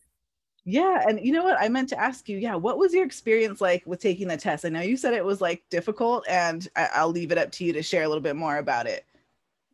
[0.64, 1.04] Yeah.
[1.06, 1.60] And you know what?
[1.60, 4.64] I meant to ask you, yeah, what was your experience like with taking the test?
[4.64, 7.64] I know you said it was like difficult, and I- will leave it up to
[7.64, 9.04] you to share a little bit more about it.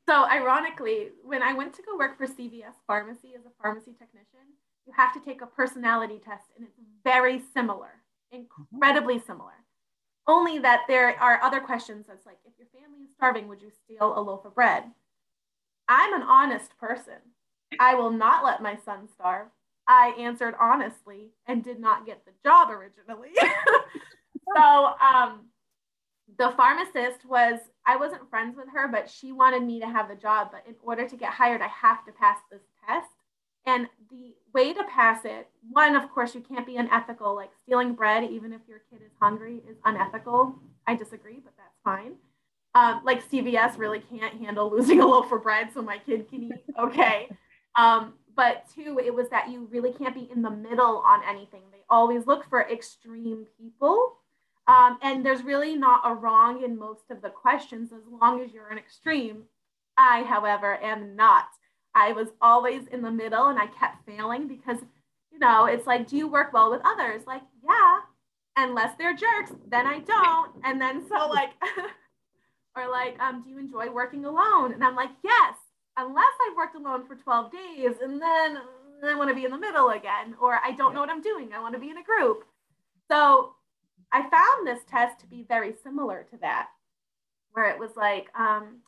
[0.08, 4.54] So ironically, when I went to go work for CVS Pharmacy as a pharmacy technician,
[4.86, 7.90] you have to take a personality test and it's very similar,
[8.30, 9.64] incredibly similar.
[10.28, 13.70] Only that there are other questions that's like, if your family is starving, would you
[13.84, 14.84] steal a loaf of bread?
[15.88, 17.18] I'm an honest person.
[17.80, 19.48] I will not let my son starve.
[19.88, 23.30] I answered honestly and did not get the job originally.
[24.56, 25.46] so um,
[26.38, 30.16] the pharmacist was I wasn't friends with her, but she wanted me to have the
[30.16, 30.48] job.
[30.50, 33.08] But in order to get hired, I have to pass this test.
[33.64, 37.34] And the way to pass it, one, of course, you can't be unethical.
[37.34, 40.54] Like stealing bread, even if your kid is hungry, is unethical.
[40.86, 42.14] I disagree, but that's fine.
[42.74, 46.44] Um, like CVS really can't handle losing a loaf of bread, so my kid can
[46.44, 46.64] eat.
[46.78, 47.28] Okay.
[47.76, 51.62] Um, but two, it was that you really can't be in the middle on anything.
[51.72, 54.18] They always look for extreme people.
[54.68, 58.52] Um, and there's really not a wrong in most of the questions as long as
[58.52, 59.44] you're an extreme.
[59.96, 61.46] I, however, am not.
[61.94, 64.78] I was always in the middle and I kept failing because,
[65.32, 67.22] you know, it's like, do you work well with others?
[67.26, 68.00] Like, yeah,
[68.56, 70.52] unless they're jerks, then I don't.
[70.64, 71.50] And then so, like,
[72.76, 74.72] or like, um, do you enjoy working alone?
[74.74, 75.54] And I'm like, yes,
[75.96, 78.58] unless I've worked alone for 12 days and then
[79.04, 81.50] I want to be in the middle again, or I don't know what I'm doing.
[81.54, 82.44] I want to be in a group.
[83.10, 83.52] So
[84.12, 86.68] I found this test to be very similar to that,
[87.52, 88.78] where it was like, um,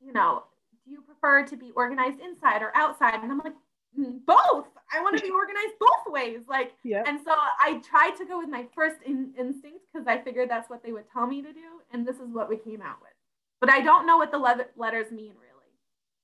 [0.00, 0.44] you know,
[0.84, 3.22] do you prefer to be organized inside or outside?
[3.22, 3.54] And I'm like,
[3.98, 4.66] mm, both.
[4.92, 6.40] I want to be organized both ways.
[6.48, 7.04] Like, yeah.
[7.06, 10.68] and so I tried to go with my first in- instinct because I figured that's
[10.68, 13.12] what they would tell me to do, and this is what we came out with.
[13.60, 15.52] But I don't know what the le- letters mean really.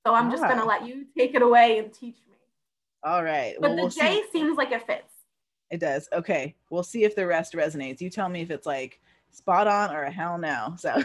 [0.05, 2.37] So I'm just going to let you take it away and teach me.
[3.03, 3.55] All right.
[3.59, 4.25] But well, the we'll J see.
[4.31, 5.08] seems like it fits.
[5.71, 6.07] It does.
[6.13, 6.55] Okay.
[6.69, 8.01] We'll see if the rest resonates.
[8.01, 8.99] You tell me if it's like
[9.31, 10.75] spot on or a hell no.
[10.77, 11.03] So,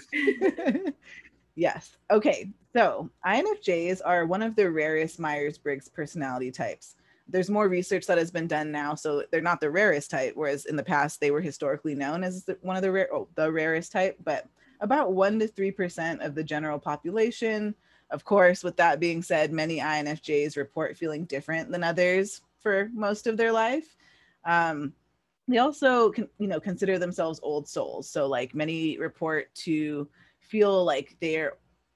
[1.55, 1.96] yes.
[2.11, 2.50] Okay.
[2.72, 6.96] So, INFJs are one of the rarest Myers Briggs personality types.
[7.29, 10.66] There's more research that has been done now, so they're not the rarest type, whereas
[10.66, 13.92] in the past they were historically known as one of the rare, oh, the rarest
[13.92, 14.18] type.
[14.24, 14.46] But
[14.81, 17.74] about one to three percent of the general population
[18.11, 23.27] of course, with that being said, many INFJs report feeling different than others for most
[23.27, 23.96] of their life.
[24.44, 24.92] Um,
[25.46, 28.09] they also, you know, consider themselves old souls.
[28.09, 30.09] So, like many report to
[30.40, 31.54] feel like they're,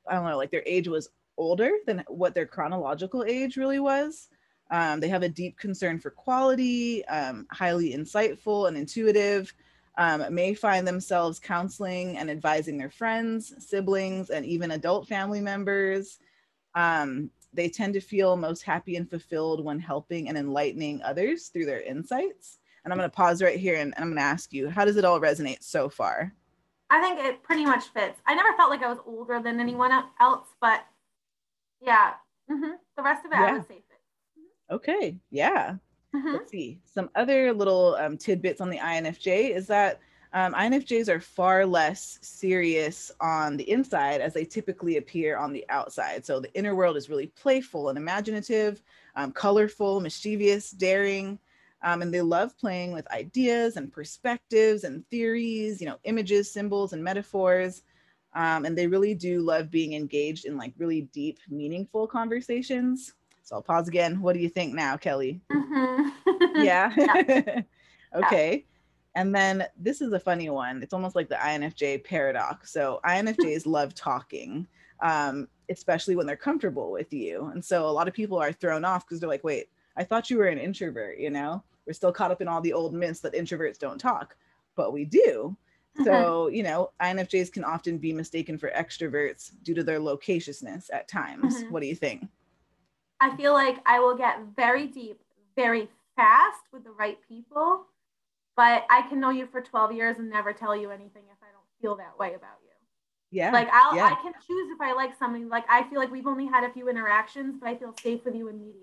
[0.08, 4.28] I don't know, like their age was older than what their chronological age really was.
[4.70, 9.54] Um, they have a deep concern for quality, um, highly insightful and intuitive,
[9.96, 16.18] um, may find themselves counseling and advising their friends, siblings, and even adult family members.
[16.74, 21.66] Um, they tend to feel most happy and fulfilled when helping and enlightening others through
[21.66, 22.58] their insights.
[22.84, 24.84] And I'm going to pause right here and, and I'm going to ask you, how
[24.84, 26.32] does it all resonate so far?
[26.90, 28.20] I think it pretty much fits.
[28.26, 30.84] I never felt like I was older than anyone else, but
[31.82, 32.12] yeah,
[32.50, 32.72] mm-hmm.
[32.96, 33.46] the rest of it, yeah.
[33.46, 34.02] I would say fits.
[34.38, 34.74] Mm-hmm.
[34.76, 35.76] Okay, yeah.
[36.14, 36.32] Mm-hmm.
[36.32, 36.80] Let's see.
[36.84, 40.00] Some other little um, tidbits on the INFJ is that
[40.32, 45.64] um, INFJs are far less serious on the inside as they typically appear on the
[45.70, 46.24] outside.
[46.24, 48.82] So the inner world is really playful and imaginative,
[49.16, 51.38] um, colorful, mischievous, daring.
[51.82, 56.92] Um, and they love playing with ideas and perspectives and theories, you know, images, symbols,
[56.92, 57.82] and metaphors.
[58.34, 63.14] Um, and they really do love being engaged in like really deep, meaningful conversations.
[63.42, 64.20] So I'll pause again.
[64.20, 65.40] What do you think now, Kelly?
[65.50, 66.08] Mm-hmm.
[66.62, 66.92] yeah.
[66.96, 67.60] yeah.
[68.14, 68.66] okay.
[69.18, 70.80] And then this is a funny one.
[70.80, 72.72] It's almost like the INFJ paradox.
[72.72, 74.64] So INFJs love talking,
[75.00, 77.46] um, especially when they're comfortable with you.
[77.52, 80.30] And so a lot of people are thrown off because they're like, wait, I thought
[80.30, 81.64] you were an introvert, you know?
[81.84, 84.36] We're still caught up in all the old myths that introverts don't talk,
[84.76, 85.56] but we do.
[85.96, 86.04] Mm-hmm.
[86.04, 91.08] So, you know, INFJs can often be mistaken for extroverts due to their loquaciousness at
[91.08, 91.56] times.
[91.56, 91.72] Mm-hmm.
[91.72, 92.28] What do you think?
[93.20, 95.20] I feel like I will get very deep
[95.56, 97.86] very fast with the right people,
[98.58, 101.46] but I can know you for 12 years and never tell you anything if I
[101.52, 102.72] don't feel that way about you.
[103.30, 103.52] Yeah.
[103.52, 104.06] Like I'll yeah.
[104.06, 105.44] I can choose if I like somebody.
[105.44, 108.34] Like I feel like we've only had a few interactions, but I feel safe with
[108.34, 108.82] you immediately.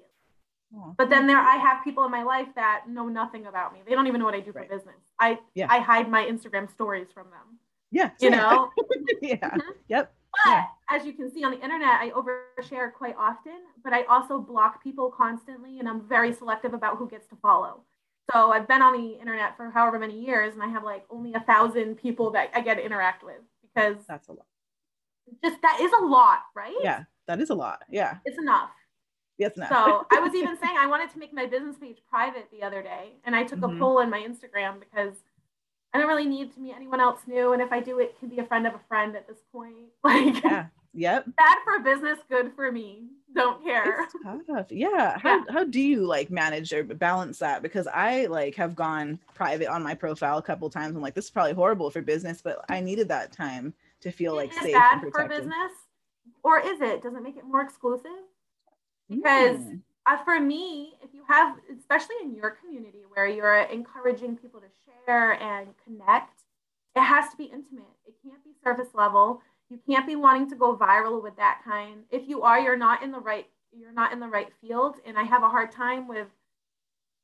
[0.97, 3.79] But then there I have people in my life that know nothing about me.
[3.85, 4.69] They don't even know what I do right.
[4.69, 4.95] for business.
[5.19, 5.67] I yeah.
[5.69, 7.59] I hide my Instagram stories from them.
[7.91, 8.11] Yeah.
[8.21, 8.69] You know?
[9.21, 9.35] yeah.
[9.35, 9.71] Mm-hmm.
[9.89, 10.13] Yep.
[10.45, 10.63] But yeah.
[10.89, 14.81] as you can see on the internet, I overshare quite often, but I also block
[14.81, 17.81] people constantly and I'm very selective about who gets to follow.
[18.33, 21.33] So I've been on the internet for however many years and I have like only
[21.33, 24.45] a thousand people that I get to interact with because that's a lot.
[25.43, 26.75] Just that is a lot, right?
[26.81, 27.83] Yeah, that is a lot.
[27.89, 28.17] Yeah.
[28.25, 28.71] It's enough.
[29.37, 29.69] Yes, enough.
[29.69, 32.81] so I was even saying I wanted to make my business page private the other
[32.81, 33.75] day and I took mm-hmm.
[33.75, 35.13] a poll in my Instagram because
[35.93, 37.53] I don't really need to meet anyone else new.
[37.53, 39.75] And if I do, it can be a friend of a friend at this point.
[40.03, 41.25] Like, yeah, yep.
[41.37, 43.07] Bad for business, good for me.
[43.35, 44.03] Don't care.
[44.03, 44.15] It's
[44.47, 44.71] tough.
[44.71, 45.17] Yeah.
[45.19, 45.43] How, yeah.
[45.49, 47.61] how do you like manage or balance that?
[47.61, 50.95] Because I like have gone private on my profile a couple times.
[50.95, 54.33] I'm like, this is probably horrible for business, but I needed that time to feel
[54.39, 54.73] it like safe.
[54.73, 55.71] Bad for business,
[56.43, 57.01] or is it?
[57.03, 58.11] Does it make it more exclusive?
[59.09, 59.59] Because
[60.07, 64.67] uh, for me, if you have, especially in your community where you're encouraging people to
[65.05, 66.41] share and connect,
[66.95, 67.83] it has to be intimate.
[68.07, 69.41] It can't be surface level.
[69.69, 72.03] You can't be wanting to go viral with that kind.
[72.11, 73.47] If you are, you're not in the right
[73.77, 74.95] you're not in the right field.
[75.05, 76.27] And I have a hard time with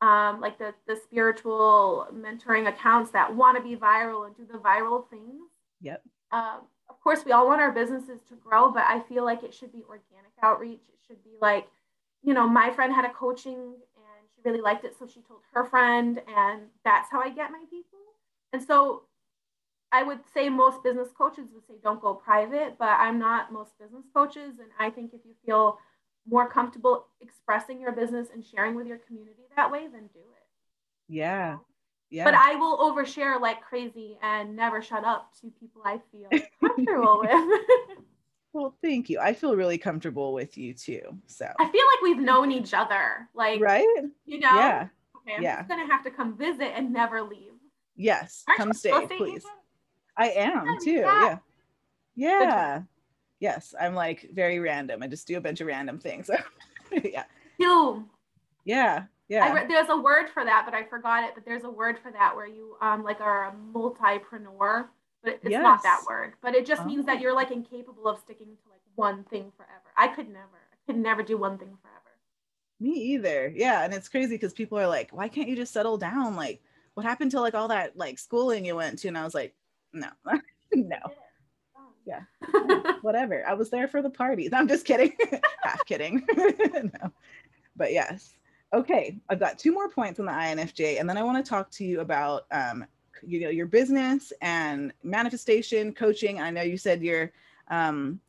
[0.01, 4.57] um, like the the spiritual mentoring accounts that want to be viral and do the
[4.57, 5.49] viral things.
[5.81, 6.03] Yep.
[6.31, 9.53] Um, of course, we all want our businesses to grow, but I feel like it
[9.53, 10.81] should be organic outreach.
[10.89, 11.67] It should be like,
[12.23, 15.41] you know, my friend had a coaching and she really liked it, so she told
[15.53, 17.99] her friend, and that's how I get my people.
[18.53, 19.03] And so
[19.91, 23.77] I would say most business coaches would say don't go private, but I'm not most
[23.77, 24.59] business coaches.
[24.59, 25.77] And I think if you feel
[26.27, 30.47] more comfortable expressing your business and sharing with your community that way, then do it.
[31.09, 31.57] Yeah.
[32.09, 32.25] Yeah.
[32.25, 36.29] But I will overshare like crazy and never shut up to people I feel
[36.61, 37.97] comfortable with.
[38.53, 39.19] well, thank you.
[39.19, 41.01] I feel really comfortable with you too.
[41.27, 43.29] So I feel like we've known each other.
[43.33, 43.87] Like right?
[44.25, 44.55] You know?
[44.55, 44.87] Yeah.
[45.17, 45.57] Okay, I'm yeah.
[45.57, 47.51] just gonna have to come visit and never leave.
[47.95, 48.43] Yes.
[48.47, 49.45] Aren't come stay, please.
[50.17, 50.91] I am too.
[50.91, 51.37] Yeah.
[52.15, 52.81] Yeah.
[53.39, 53.73] Yes.
[53.79, 55.01] I'm like very random.
[55.01, 56.29] I just do a bunch of random things.
[57.03, 57.23] yeah.
[57.57, 58.05] You.
[58.65, 59.03] Yeah.
[59.27, 59.53] Yeah.
[59.53, 61.31] Re- there's a word for that, but I forgot it.
[61.33, 64.87] But there's a word for that where you um like are a multipreneur,
[65.23, 65.63] but it's yes.
[65.63, 66.33] not that word.
[66.41, 66.85] But it just oh.
[66.85, 67.21] means that oh.
[67.21, 69.91] you're like incapable of sticking to like one thing forever.
[69.95, 70.47] I could never.
[70.73, 71.97] I could never do one thing forever.
[72.79, 73.53] Me either.
[73.55, 76.61] Yeah, and it's crazy because people are like, "Why can't you just settle down?" Like,
[76.95, 79.07] what happened to like all that like schooling you went to?
[79.07, 79.55] And I was like,
[79.93, 80.09] no,
[80.73, 80.97] no.
[82.03, 82.21] Yeah,
[83.01, 83.45] whatever.
[83.47, 84.51] I was there for the parties.
[84.53, 85.13] I'm just kidding.
[85.63, 86.25] Half kidding.
[86.35, 87.11] no.
[87.75, 88.33] But yes.
[88.73, 91.69] Okay, I've got two more points on the INFJ, and then I want to talk
[91.71, 92.85] to you about um,
[93.25, 96.41] you know your business and manifestation coaching.
[96.41, 97.31] I know you said you're
[97.69, 98.19] um,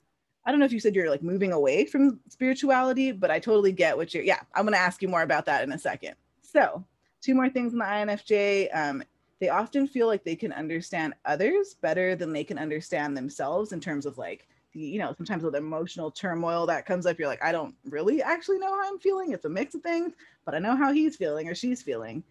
[0.45, 3.73] I don't know if you said you're like moving away from spirituality, but I totally
[3.73, 4.25] get what you're.
[4.25, 6.15] Yeah, I'm going to ask you more about that in a second.
[6.43, 6.85] So,
[7.21, 8.69] two more things in the INFJ.
[8.77, 9.03] Um,
[9.43, 13.81] they often feel like they can understand others better than they can understand themselves in
[13.81, 17.51] terms of like you know, sometimes with emotional turmoil that comes up, you're like, I
[17.51, 19.33] don't really actually know how I'm feeling.
[19.33, 20.15] It's a mix of things,
[20.47, 22.23] but I know how he's feeling or she's feeling.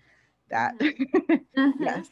[0.49, 0.79] That.
[0.79, 1.71] Mm-hmm.
[1.83, 2.07] yes.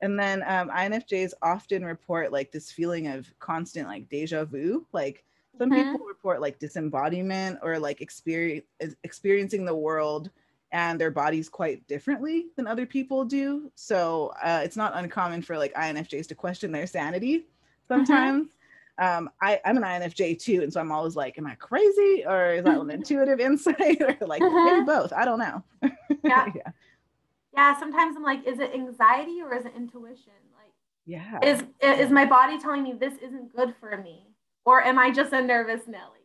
[0.00, 4.84] And then um, INFJs often report like this feeling of constant like deja vu.
[4.92, 5.24] Like
[5.58, 5.92] some mm-hmm.
[5.92, 8.64] people report like disembodiment or like experience
[9.04, 10.30] experiencing the world
[10.72, 13.70] and their bodies quite differently than other people do.
[13.74, 17.86] So uh, it's not uncommon for like INFJs to question their sanity mm-hmm.
[17.86, 18.46] sometimes.
[18.46, 18.56] Mm-hmm.
[18.98, 22.54] Um, I, I'm an INFJ too, and so I'm always like, am I crazy or
[22.54, 24.64] is that an intuitive insight or like mm-hmm.
[24.64, 25.12] maybe both?
[25.12, 25.62] I don't know.
[26.24, 26.48] yeah.
[26.54, 26.70] yeah.
[27.54, 27.78] Yeah.
[27.78, 30.32] Sometimes I'm like, is it anxiety or is it intuition?
[30.56, 30.72] Like,
[31.04, 31.38] yeah.
[31.42, 34.28] Is is my body telling me this isn't good for me,
[34.64, 36.21] or am I just a nervous Nelly?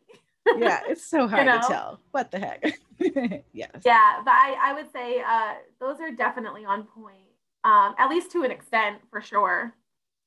[0.56, 1.60] Yeah, it's so hard you know?
[1.60, 2.00] to tell.
[2.10, 2.62] What the heck?
[3.52, 3.70] yes.
[3.84, 7.26] Yeah, but I, I would say uh, those are definitely on point,
[7.64, 9.74] um, at least to an extent, for sure.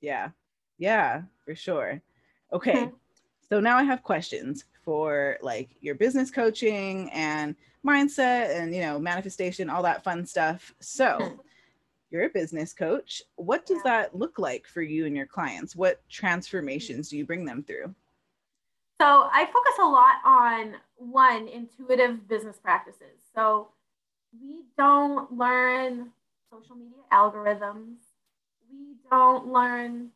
[0.01, 0.29] Yeah,
[0.77, 2.01] yeah, for sure.
[2.53, 2.95] Okay, mm-hmm.
[3.49, 7.55] so now I have questions for like your business coaching and
[7.85, 10.73] mindset and you know manifestation, all that fun stuff.
[10.79, 11.05] So.
[11.05, 11.35] Mm-hmm.
[12.13, 13.23] You're a business coach.
[13.37, 14.01] What does yeah.
[14.01, 15.77] that look like for you and your clients?
[15.77, 17.95] What transformations do you bring them through?
[19.01, 23.17] So I focus a lot on one, intuitive business practices.
[23.33, 23.69] So
[24.39, 26.11] we don't learn
[26.51, 27.95] social media algorithms.
[28.71, 30.09] We don't learn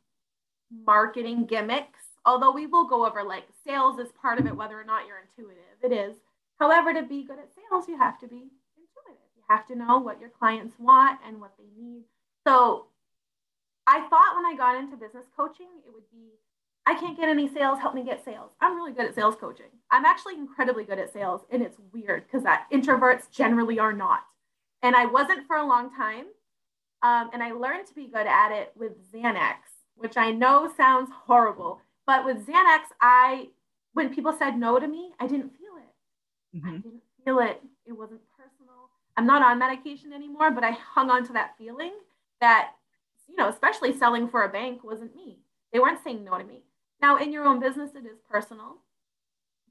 [0.86, 4.84] marketing gimmicks, although we will go over like sales is part of it, whether or
[4.84, 5.64] not you're intuitive.
[5.82, 6.18] It is.
[6.60, 9.26] However, to be good at sales, you have to be intuitive.
[9.36, 12.04] You have to know what your clients want and what they need.
[12.46, 12.86] So
[13.88, 16.38] I thought when I got into business coaching, it would be
[16.86, 18.52] I can't get any sales, help me get sales.
[18.62, 19.66] I'm really good at sales coaching.
[19.92, 24.26] I'm actually incredibly good at sales, and it's weird because that introverts generally are not.
[24.84, 26.26] And I wasn't for a long time.
[27.02, 29.58] Um, and I learned to be good at it with Xanax,
[29.96, 33.50] which I know sounds horrible, but with Xanax, I
[33.94, 36.58] when people said no to me, I didn't feel it.
[36.58, 36.68] Mm-hmm.
[36.68, 37.62] I didn't feel it.
[37.86, 38.90] It wasn't personal.
[39.16, 41.94] I'm not on medication anymore, but I hung on to that feeling
[42.42, 42.72] that,
[43.30, 45.38] you know, especially selling for a bank wasn't me.
[45.72, 46.65] They weren't saying no to me.
[47.06, 48.78] Now, in your own business, it is personal,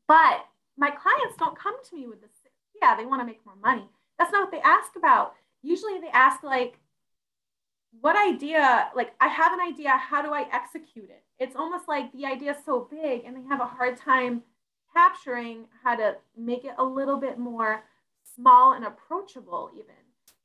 [0.07, 2.31] but my clients don't come to me with this.
[2.81, 3.89] Yeah, they want to make more money.
[4.17, 5.35] That's not what they ask about.
[5.61, 6.79] Usually, they ask, like,
[8.01, 11.25] what idea, like, I have an idea, how do I execute it?
[11.41, 14.45] It's almost like the idea is so big and they have a hard time
[14.95, 17.83] capturing how to make it a little bit more
[18.37, 19.97] small and approachable, even.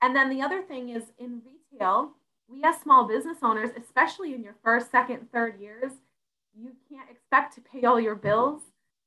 [0.02, 2.14] And then the other thing is in retail,
[2.48, 5.92] we as small business owners, especially in your first, second, third years,
[6.60, 8.62] you can't expect to pay all your bills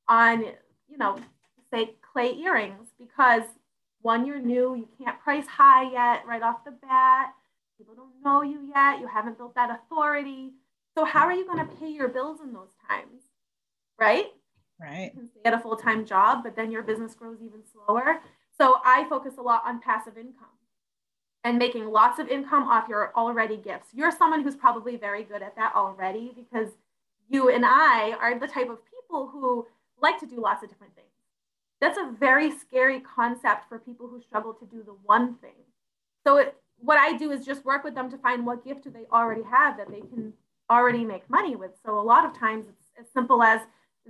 [0.07, 0.43] on,
[0.89, 1.17] you know,
[1.71, 3.43] say clay earrings because
[4.01, 7.33] one, you're new, you can't price high yet right off the bat.
[7.77, 8.99] People don't know you yet.
[8.99, 10.51] You haven't built that authority.
[10.95, 13.21] So how are you going to pay your bills in those times?
[13.99, 14.27] Right?
[14.79, 15.11] Right.
[15.13, 18.19] You can stay at a full-time job, but then your business grows even slower.
[18.57, 20.47] So I focus a lot on passive income
[21.43, 23.87] and making lots of income off your already gifts.
[23.93, 26.69] You're someone who's probably very good at that already because
[27.29, 29.67] you and I are the type of people who
[30.01, 31.07] like to do lots of different things.
[31.81, 35.51] That's a very scary concept for people who struggle to do the one thing.
[36.25, 38.89] So it, what I do is just work with them to find what gift do
[38.89, 40.33] they already have that they can
[40.69, 41.71] already make money with.
[41.85, 43.61] So a lot of times it's as simple as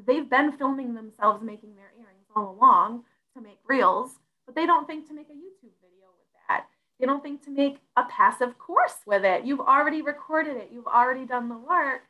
[0.08, 3.04] they've been filming themselves making their earrings all along
[3.36, 6.66] to make reels, but they don't think to make a YouTube video with that.
[7.00, 9.46] They don't think to make a passive course with it.
[9.46, 12.04] You've already recorded it, you've already done the work.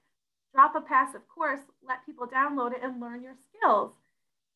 [0.53, 3.93] Drop a passive course, let people download it and learn your skills.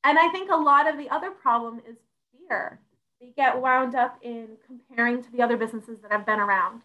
[0.04, 1.98] And I think a lot of the other problem is
[2.32, 2.80] fear.
[3.20, 6.82] They get wound up in comparing to the other businesses that have been around.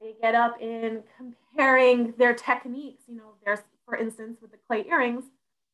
[0.00, 3.04] They get up in comparing their techniques.
[3.08, 5.24] You know, there's, for instance, with the clay earrings,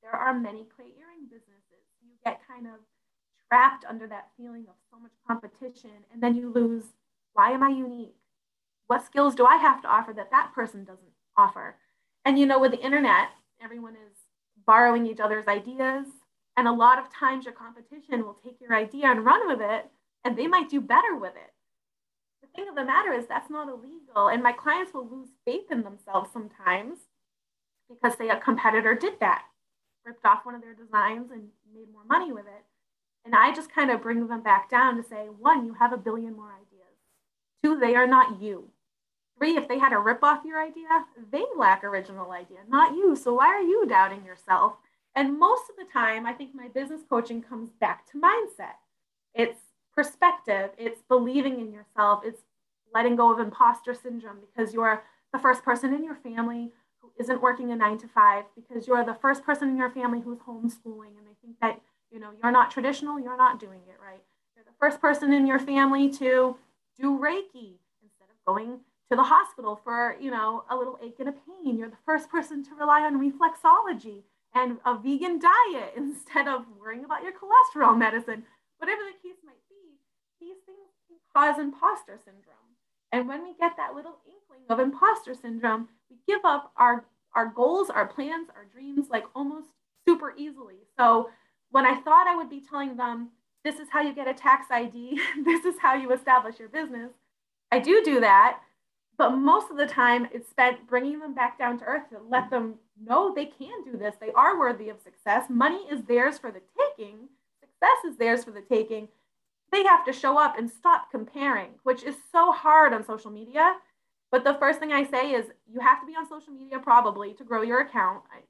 [0.03, 1.85] there are many clay earring businesses.
[2.03, 2.81] You get kind of
[3.49, 6.85] trapped under that feeling of so much competition, and then you lose
[7.35, 8.17] why am I unique?
[8.87, 11.77] What skills do I have to offer that that person doesn't offer?
[12.25, 13.29] And you know, with the internet,
[13.63, 14.17] everyone is
[14.67, 16.07] borrowing each other's ideas.
[16.57, 19.87] And a lot of times your competition will take your idea and run with it,
[20.25, 21.53] and they might do better with it.
[22.43, 24.29] The thing of the matter is that's not illegal.
[24.29, 26.99] And my clients will lose faith in themselves sometimes
[27.89, 29.45] because say a competitor did that,
[30.05, 32.65] ripped off one of their designs and made more money with it.
[33.25, 35.97] And I just kind of bring them back down to say, one, you have a
[35.97, 36.97] billion more ideas.
[37.63, 38.69] Two, they are not you.
[39.43, 40.87] Three, if they had to rip off your idea,
[41.33, 43.17] they lack original idea, not you.
[43.17, 44.75] So why are you doubting yourself?
[45.17, 48.77] And most of the time, I think my business coaching comes back to mindset.
[49.35, 49.59] It's
[49.97, 52.43] perspective, it's believing in yourself, it's
[52.95, 56.71] letting go of imposter syndrome because you're the first person in your family
[57.01, 60.21] who isn't working a nine to five, because you're the first person in your family
[60.21, 61.81] who's homeschooling and they think that
[62.13, 64.23] you know you're not traditional, you're not doing it right.
[64.55, 66.57] You're the first person in your family to
[66.97, 68.79] do Reiki instead of going
[69.13, 71.77] to the hospital for you know a little ache and a pain.
[71.77, 74.23] You're the first person to rely on reflexology
[74.55, 78.45] and a vegan diet instead of worrying about your cholesterol medicine.
[78.79, 80.01] Whatever the case might be,
[80.41, 82.57] these things can cause imposter syndrome.
[83.13, 87.05] And when we get that little inkling of imposter syndrome, we give up our,
[87.35, 89.69] our goals, our plans, our dreams like almost
[90.09, 90.87] super easily.
[90.97, 91.29] So
[91.71, 93.29] when I thought I would be telling them,
[93.63, 97.11] this is how you get a tax ID, this is how you establish your business,
[97.71, 98.61] I do do that.
[99.19, 102.51] But most of the time, it's spent bringing them back down to earth to let
[102.51, 104.15] them know they can do this.
[104.21, 105.49] They are worthy of success.
[105.49, 107.29] Money is theirs for the taking,
[107.61, 109.09] success is theirs for the taking.
[109.71, 113.77] They have to show up and stop comparing, which is so hard on social media.
[114.31, 117.35] But the first thing I say is you have to be on social media probably
[117.35, 118.23] to grow your account.
[118.35, 118.41] I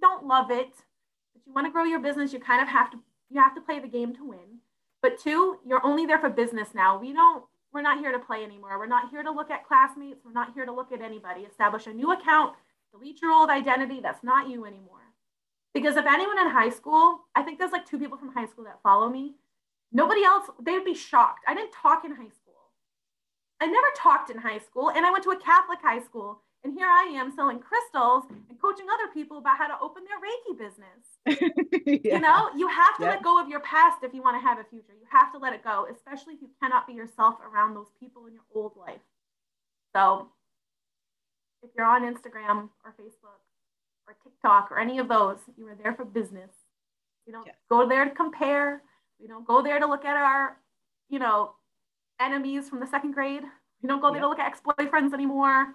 [0.00, 0.72] don't love it,
[1.32, 2.98] but you want to grow your business, you kind of have to
[3.30, 4.60] you have to play the game to win.
[5.00, 6.98] But two, you're only there for business now.
[6.98, 8.78] We don't we're not here to play anymore.
[8.78, 10.20] We're not here to look at classmates.
[10.24, 11.42] We're not here to look at anybody.
[11.42, 12.54] Establish a new account,
[12.92, 14.00] delete your old identity.
[14.00, 14.98] That's not you anymore.
[15.74, 18.64] Because if anyone in high school, I think there's like two people from high school
[18.64, 19.36] that follow me.
[19.90, 21.44] Nobody else, they would be shocked.
[21.46, 22.52] I didn't talk in high school.
[23.60, 26.40] I never talked in high school, and I went to a Catholic high school.
[26.64, 30.18] And here I am selling crystals and coaching other people about how to open their
[30.22, 31.02] Reiki business.
[32.04, 32.14] yeah.
[32.14, 33.14] You know, you have to yep.
[33.14, 34.92] let go of your past if you want to have a future.
[34.92, 38.26] You have to let it go, especially if you cannot be yourself around those people
[38.26, 39.00] in your old life.
[39.94, 40.28] So
[41.62, 43.42] if you're on Instagram or Facebook
[44.06, 46.50] or TikTok or any of those, you are there for business.
[47.26, 48.82] You don't go there to compare.
[49.20, 50.56] We don't go there to look at our,
[51.08, 51.52] you know,
[52.20, 53.42] enemies from the second grade.
[53.82, 55.74] We don't go there to look at ex-boyfriends anymore.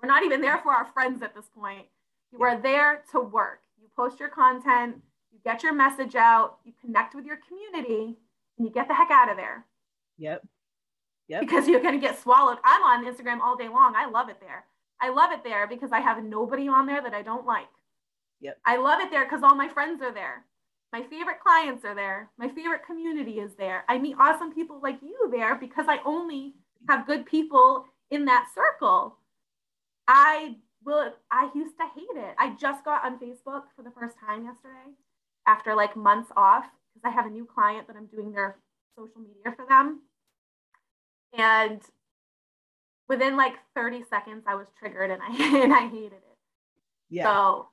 [0.00, 1.86] We're not even there for our friends at this point.
[2.32, 3.60] You are there to work.
[3.80, 4.96] You post your content,
[5.32, 8.16] you get your message out, you connect with your community,
[8.56, 9.66] and you get the heck out of there.
[10.18, 10.46] Yep.
[11.28, 11.40] Yep.
[11.40, 12.58] Because you're going to get swallowed.
[12.64, 13.94] I'm on Instagram all day long.
[13.96, 14.64] I love it there.
[15.00, 17.68] I love it there because I have nobody on there that I don't like.
[18.40, 18.58] Yep.
[18.64, 20.44] I love it there because all my friends are there.
[20.92, 22.30] My favorite clients are there.
[22.38, 23.84] My favorite community is there.
[23.88, 26.54] I meet awesome people like you there because I only
[26.88, 29.16] have good people in that circle.
[30.08, 32.34] I will I used to hate it.
[32.38, 34.94] I just got on Facebook for the first time yesterday
[35.46, 38.56] after like months off because I have a new client that I'm doing their
[38.96, 40.02] social media for them.
[41.36, 41.80] And
[43.08, 45.28] within like 30 seconds I was triggered and I
[45.62, 46.36] and I hated it.
[47.10, 47.24] Yeah.
[47.24, 47.68] So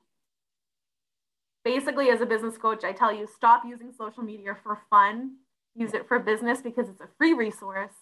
[1.64, 5.36] basically as a business coach, I tell you stop using social media for fun.
[5.74, 7.92] Use it for business because it's a free resource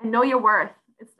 [0.00, 0.72] and know your worth.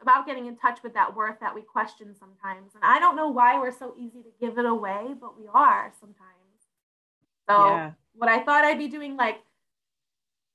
[0.07, 2.77] About getting in touch with that worth that we question sometimes.
[2.77, 5.93] And I don't know why we're so easy to give it away, but we are
[5.99, 6.21] sometimes.
[7.51, 7.91] So yeah.
[8.15, 9.41] what I thought I'd be doing like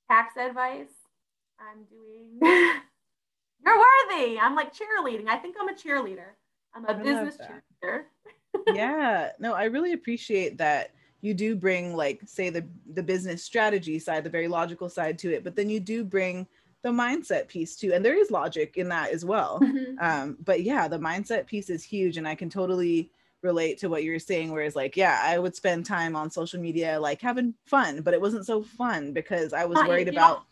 [0.10, 0.94] tax advice,
[1.60, 2.40] I'm doing
[3.66, 3.78] you're
[4.10, 4.40] worthy.
[4.40, 5.28] I'm like cheerleading.
[5.28, 6.32] I think I'm a cheerleader.
[6.74, 8.04] I'm a business cheerleader.
[8.74, 9.32] yeah.
[9.38, 14.24] No, I really appreciate that you do bring like say the the business strategy side,
[14.24, 16.48] the very logical side to it, but then you do bring
[16.84, 19.60] the mindset piece too and there is logic in that as well.
[19.62, 20.00] Mm-hmm.
[20.00, 23.12] um, but yeah the mindset piece is huge and i can totally
[23.42, 27.00] relate to what you're saying whereas like yeah i would spend time on social media
[27.00, 30.44] like having fun but it wasn't so fun because i was worried about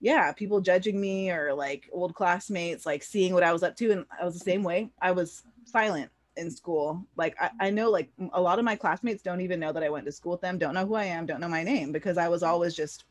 [0.00, 3.90] yeah people judging me or like old classmates like seeing what i was up to
[3.90, 4.90] and i was the same way.
[5.00, 7.06] I was silent in school.
[7.16, 9.88] Like I, I know like a lot of my classmates don't even know that i
[9.88, 12.18] went to school with them don't know who i am don't know my name because
[12.18, 13.04] i was always just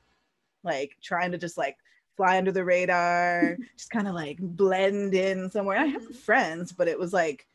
[0.64, 1.78] like trying to just like
[2.16, 5.78] fly under the radar, just kind of like blend in somewhere.
[5.78, 6.14] I have mm-hmm.
[6.14, 7.48] friends, but it was like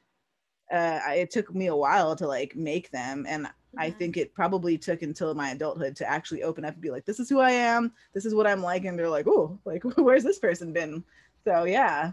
[0.72, 3.80] uh, it took me a while to like make them, and mm-hmm.
[3.80, 7.04] I think it probably took until my adulthood to actually open up and be like,
[7.04, 7.92] "This is who I am.
[8.14, 11.04] This is what I'm like," and they're like, "Oh, like where's this person been?"
[11.44, 12.12] So yeah,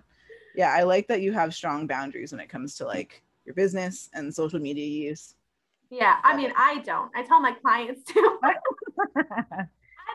[0.56, 4.10] yeah, I like that you have strong boundaries when it comes to like your business
[4.14, 5.36] and social media use.
[5.90, 7.12] Yeah, I mean, I don't.
[7.16, 8.40] I tell my clients to.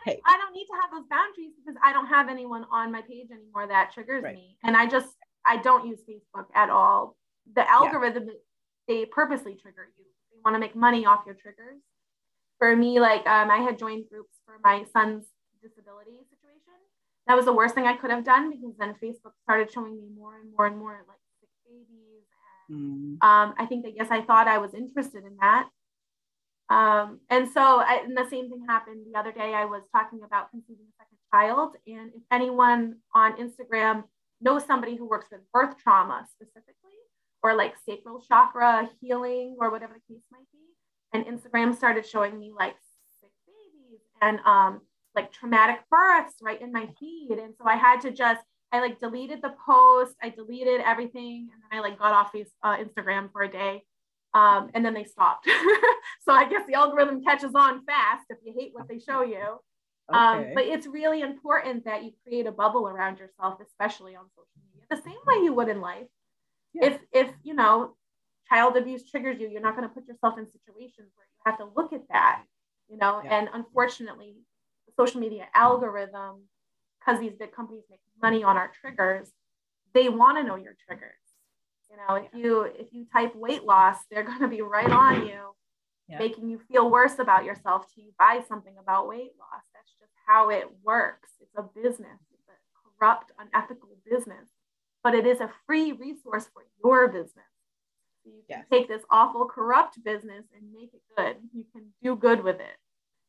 [0.05, 0.20] hey.
[0.26, 3.28] I don't need to have those boundaries because I don't have anyone on my page
[3.30, 4.34] anymore that triggers right.
[4.34, 4.57] me.
[4.64, 5.09] And I just,
[5.46, 7.16] I don't use Facebook at all.
[7.55, 8.34] The algorithm, yeah.
[8.88, 10.05] they purposely trigger you.
[10.30, 11.80] They want to make money off your triggers.
[12.59, 15.24] For me, like um, I had joined groups for my son's
[15.62, 16.76] disability situation.
[17.26, 20.09] That was the worst thing I could have done because then Facebook started showing me
[20.14, 22.24] more and more and more like sick babies.
[22.68, 23.26] And mm.
[23.26, 25.68] um, I think that yes, I thought I was interested in that.
[26.71, 29.55] Um, and so, I, and the same thing happened the other day.
[29.55, 31.77] I was talking about conceiving a second child.
[31.87, 34.05] And if anyone on Instagram
[34.41, 36.75] knows somebody who works with birth trauma specifically,
[37.43, 40.59] or like sacral chakra healing, or whatever the case might be,
[41.12, 42.77] and Instagram started showing me like
[43.21, 44.81] sick babies and um,
[45.16, 47.31] like traumatic births right in my feed.
[47.43, 51.62] And so I had to just, I like deleted the post, I deleted everything, and
[51.62, 53.83] then I like got off uh, Instagram for a day
[54.35, 55.47] um, and then they stopped.
[56.20, 59.59] so I guess the algorithm catches on fast if you hate what they show you.
[60.09, 60.49] Um, okay.
[60.49, 64.49] Um, but it's really important that you create a bubble around yourself, especially on social
[64.72, 66.07] media, the same way you would in life.
[66.72, 66.87] Yeah.
[66.87, 67.97] If if you know
[68.49, 71.59] child abuse triggers you, you're not going to put yourself in situations where you have
[71.59, 72.43] to look at that.
[72.89, 73.39] You know, yeah.
[73.39, 74.35] and unfortunately,
[74.87, 76.43] the social media algorithm,
[76.99, 79.31] because these big companies make money on our triggers,
[79.95, 81.20] they want to know your triggers
[81.91, 85.26] you know, if you if you type weight loss, they're going to be right on
[85.26, 85.55] you,
[86.09, 86.18] yeah.
[86.18, 89.62] making you feel worse about yourself till you buy something about weight loss.
[89.74, 91.30] That's just how it works.
[91.41, 92.20] It's a business.
[92.32, 94.49] It's a corrupt, unethical business,
[95.03, 97.45] but it is a free resource for your business.
[98.22, 98.66] So you can yes.
[98.70, 101.36] take this awful, corrupt business and make it good.
[101.53, 102.76] You can do good with it.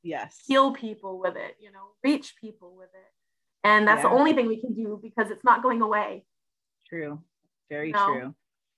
[0.04, 0.38] Yes.
[0.46, 1.56] Heal people with it.
[1.60, 3.12] You know, reach people with it.
[3.64, 4.10] And that's yeah.
[4.10, 6.26] the only thing we can do because it's not going away.
[6.88, 7.22] True.
[7.70, 8.06] Very you know?
[8.06, 8.36] true.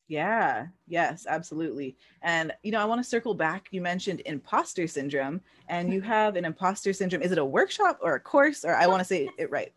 [0.09, 1.95] Yeah, yes, absolutely.
[2.21, 3.67] And, you know, I want to circle back.
[3.71, 7.21] You mentioned imposter syndrome, and you have an imposter syndrome.
[7.21, 9.73] Is it a workshop or a course, or I want to say it right?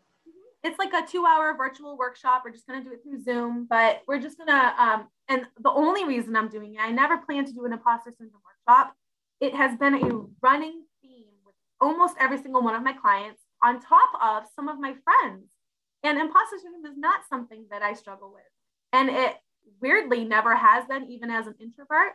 [0.63, 2.41] It's like a two hour virtual workshop.
[2.43, 5.45] We're just going to do it through Zoom, but we're just going to, um, and
[5.61, 8.93] the only reason I'm doing it, I never planned to do an imposter syndrome workshop.
[9.39, 13.79] It has been a running theme with almost every single one of my clients, on
[13.79, 15.45] top of some of my friends.
[16.03, 18.43] And imposter syndrome is not something that I struggle with.
[18.93, 19.37] And it
[19.81, 22.13] weirdly never has been, even as an introvert,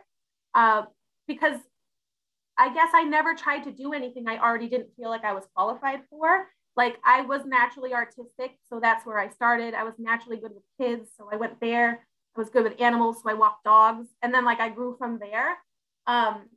[0.53, 0.83] uh,
[1.27, 1.57] because
[2.57, 5.45] I guess I never tried to do anything I already didn't feel like I was
[5.55, 6.47] qualified for.
[6.75, 9.73] Like I was naturally artistic, so that's where I started.
[9.73, 12.05] I was naturally good with kids, so I went there.
[12.35, 15.19] I was good with animals, so I walked dogs, and then like I grew from
[15.19, 15.57] there.
[16.07, 16.49] Um,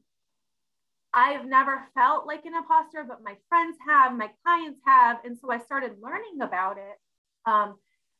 [1.13, 5.51] I've never felt like an imposter, but my friends have, my clients have, and so
[5.51, 6.99] I started learning about it.
[7.47, 7.77] Um,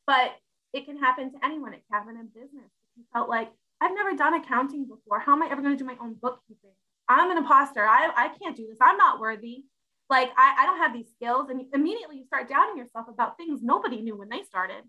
[0.07, 0.31] but
[0.73, 1.73] it can happen to anyone.
[1.73, 2.71] It can happen in business.
[2.95, 5.19] You felt like I've never done accounting before.
[5.19, 6.71] How am I ever going to do my own bookkeeping?
[7.07, 7.85] I'm an imposter.
[7.85, 8.77] I, I can't do this.
[8.81, 9.65] I'm not worthy.
[10.09, 11.49] Like I, I don't have these skills.
[11.49, 14.83] And immediately you start doubting yourself about things nobody knew when they started.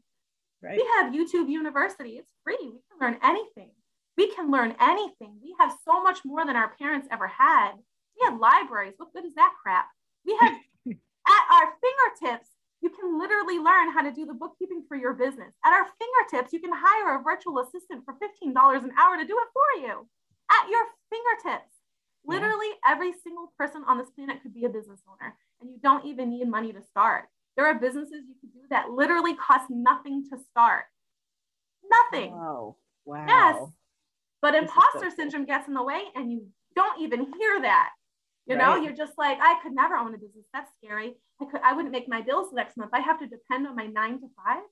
[0.62, 0.76] Right.
[0.76, 2.12] We have YouTube University.
[2.12, 2.58] It's free.
[2.60, 3.70] We can learn anything.
[4.16, 5.38] We can learn anything.
[5.42, 7.72] We have so much more than our parents ever had.
[8.18, 8.94] We have libraries.
[8.96, 9.86] What good is that crap?
[10.26, 10.52] We have
[10.88, 12.48] at our fingertips
[12.80, 15.52] you can literally learn how to do the bookkeeping for your business.
[15.64, 19.36] At our fingertips, you can hire a virtual assistant for $15 an hour to do
[19.38, 20.08] it for you.
[20.50, 21.74] At your fingertips.
[22.24, 26.04] Literally, every single person on this planet could be a business owner, and you don't
[26.04, 27.24] even need money to start.
[27.56, 30.84] There are businesses you could do that literally cost nothing to start.
[31.90, 32.32] Nothing.
[32.34, 32.76] Oh,
[33.08, 33.24] Wow.
[33.26, 33.56] Yes.
[34.42, 35.10] But This imposter so cool.
[35.16, 37.90] syndrome gets in the way and you don't even hear that.
[38.46, 40.44] You know, you're just like, I could never own a business.
[40.52, 41.16] That's scary.
[41.40, 42.90] I could I wouldn't make my bills next month.
[42.92, 44.62] I have to depend on my nine to five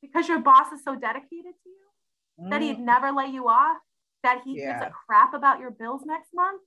[0.00, 3.78] because your boss is so dedicated to you that he'd Mm, never lay you off,
[4.22, 6.62] that he gives a crap about your bills next month.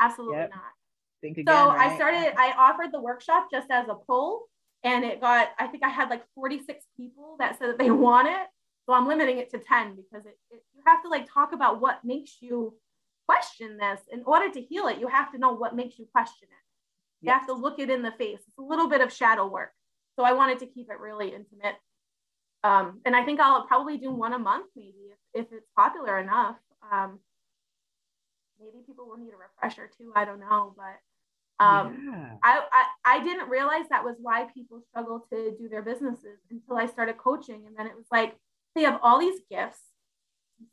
[0.00, 0.50] Absolutely Yep.
[0.50, 0.72] not.
[1.20, 4.46] think So again, I started, I offered the workshop just as a poll,
[4.82, 8.28] and it got, I think I had like 46 people that said that they want
[8.28, 8.46] it.
[8.86, 11.80] So I'm limiting it to 10 because it, it, you have to like talk about
[11.80, 12.74] what makes you
[13.26, 14.00] question this.
[14.10, 16.64] In order to heal it, you have to know what makes you question it.
[17.22, 18.38] You have to look it in the face.
[18.38, 19.72] It's a little bit of shadow work.
[20.16, 21.76] So I wanted to keep it really intimate.
[22.62, 26.18] Um, and I think I'll probably do one a month, maybe if, if it's popular
[26.18, 26.56] enough.
[26.92, 27.20] Um,
[28.60, 30.12] maybe people will need a refresher too.
[30.14, 32.30] I don't know, but um, yeah.
[32.42, 36.76] I, I I didn't realize that was why people struggle to do their businesses until
[36.76, 38.34] I started coaching, and then it was like
[38.74, 39.80] they have all these gifts.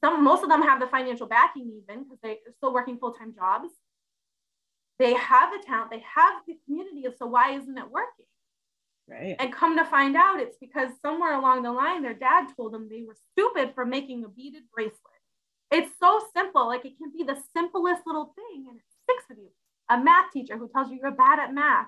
[0.04, 3.34] Some most of them have the financial backing even because they're still working full time
[3.34, 3.70] jobs.
[5.00, 8.26] They have the talent, they have the community, so why isn't it working?
[9.08, 9.36] right.
[9.40, 12.90] And come to find out, it's because somewhere along the line, their dad told them
[12.90, 14.98] they were stupid for making a beaded bracelet.
[15.72, 16.68] It's so simple.
[16.68, 19.50] Like it can be the simplest little thing and it sticks with you.
[19.90, 21.88] A math teacher who tells you you're bad at math.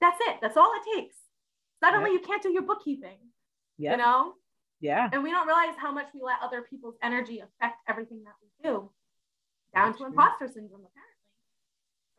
[0.00, 0.36] That's it.
[0.42, 1.16] That's all it takes.
[1.82, 3.16] Suddenly you can't do your bookkeeping,
[3.78, 3.92] Yeah.
[3.92, 4.34] you know?
[4.80, 5.08] yeah.
[5.12, 8.48] And we don't realize how much we let other people's energy affect everything that we
[8.68, 8.90] do,
[9.74, 10.06] down That's to true.
[10.12, 11.11] imposter syndrome, apparently.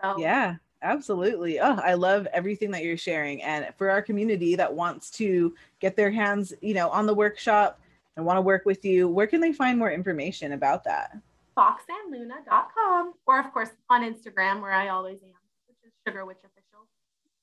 [0.03, 1.59] So, Yeah, absolutely.
[1.59, 3.41] Oh, I love everything that you're sharing.
[3.43, 7.79] And for our community that wants to get their hands, you know, on the workshop
[8.17, 11.15] and want to work with you, where can they find more information about that?
[11.57, 15.29] foxxandluna.com, or of course on Instagram, where I always am,
[15.67, 16.87] which is Sugar Witch Official.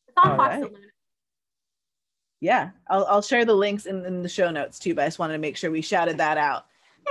[0.08, 0.62] It's on All Fox right.
[0.64, 0.86] and Luna.
[2.40, 5.18] Yeah, I'll, I'll share the links in, in the show notes too, but I just
[5.18, 6.66] wanted to make sure we shouted that out.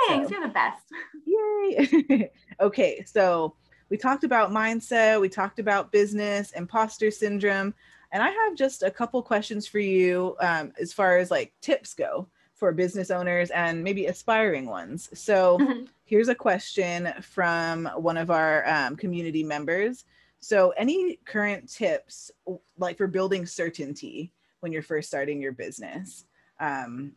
[0.07, 0.83] Thanks, So- you're the best.
[1.25, 2.31] Yay.
[2.59, 3.55] okay, so
[3.89, 7.73] we talked about mindset, we talked about business, imposter syndrome,
[8.11, 11.93] and I have just a couple questions for you um, as far as like tips
[11.93, 15.09] go for business owners and maybe aspiring ones.
[15.13, 15.87] So Mhm.
[16.05, 20.05] here's a question from one of our um, community members.
[20.41, 22.31] So, any current tips
[22.77, 24.31] like for building certainty
[24.61, 26.25] when you're first starting your business?
[26.59, 27.13] Um,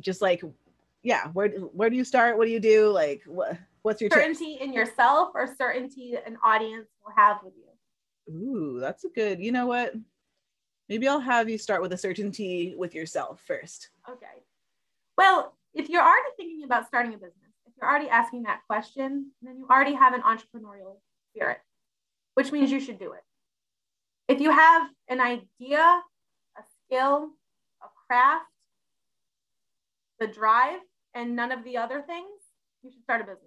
[0.00, 0.42] just like,
[1.02, 2.36] yeah, where where do you start?
[2.36, 2.88] What do you do?
[2.88, 3.56] Like, what
[3.86, 8.34] what's your certainty in yourself or certainty an audience will have with you.
[8.34, 9.38] Ooh, that's a good.
[9.38, 9.94] You know what?
[10.88, 13.90] Maybe I'll have you start with a certainty with yourself first.
[14.10, 14.26] Okay.
[15.16, 19.30] Well, if you're already thinking about starting a business, if you're already asking that question,
[19.40, 20.96] then you already have an entrepreneurial
[21.30, 21.58] spirit,
[22.34, 23.22] which means you should do it.
[24.26, 27.30] If you have an idea, a skill,
[27.80, 28.46] a craft,
[30.18, 30.80] the drive,
[31.14, 32.26] and none of the other things,
[32.82, 33.45] you should start a business.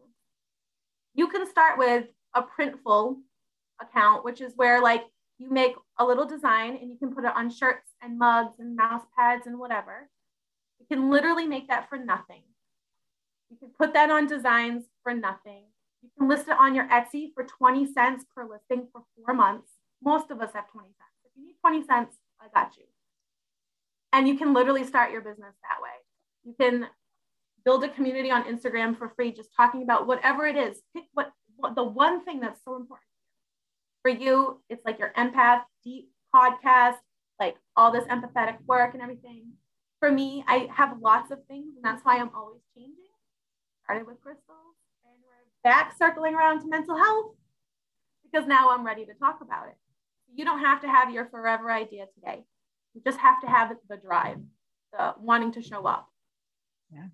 [1.19, 3.17] You can start with a Printful
[3.81, 5.03] account, which is where like
[5.37, 8.73] you make a little design and you can put it on shirts and mugs and
[8.73, 10.09] mouse pads and whatever.
[10.79, 12.43] You can literally make that for nothing.
[13.49, 15.63] You can put that on designs for nothing.
[16.01, 19.71] You can list it on your Etsy for 20 cents per listing for four months.
[20.01, 21.17] Most of us have 20 cents.
[21.25, 22.85] If you need 20 cents, I got you.
[24.13, 25.89] And you can literally start your business that way.
[26.45, 26.87] You can
[27.69, 30.81] build a community on Instagram for free, just talking about whatever it is.
[30.95, 33.05] Pick what, what the one thing that's so important
[34.01, 34.59] for you.
[34.71, 36.95] It's like your empath deep podcast,
[37.39, 39.51] like all this empathetic work and everything.
[39.99, 42.95] For me, I have lots of things, and that's why I'm always changing.
[43.83, 47.35] Started with crystals, and we're back circling around to mental health
[48.23, 49.75] because now I'm ready to talk about it.
[50.33, 52.45] You don't have to have your forever idea today.
[52.95, 54.39] You just have to have the drive,
[54.91, 56.07] the wanting to show up.
[56.91, 57.09] Yeah.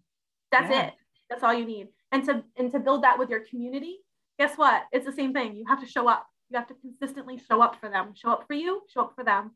[0.52, 0.88] That's Yeah.
[0.88, 0.94] it.
[1.30, 1.90] That's all you need.
[2.12, 4.00] And to and to build that with your community,
[4.40, 4.84] guess what?
[4.92, 5.56] It's the same thing.
[5.56, 6.28] You have to show up.
[6.50, 8.14] You have to consistently show up for them.
[8.16, 9.52] Show up for you, show up for them.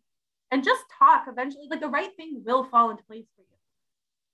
[0.51, 1.67] And just talk eventually.
[1.69, 3.57] Like the right thing will fall into place for you.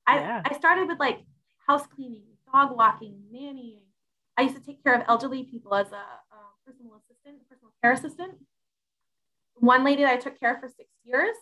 [0.07, 0.41] I, Yeah.
[0.45, 1.25] I started with like
[1.67, 3.83] house cleaning, dog walking, nannying.
[4.37, 7.91] I used to take care of elderly people as a, a personal assistant, personal care
[7.91, 8.33] assistant.
[9.55, 11.35] One lady that I took care of for six years,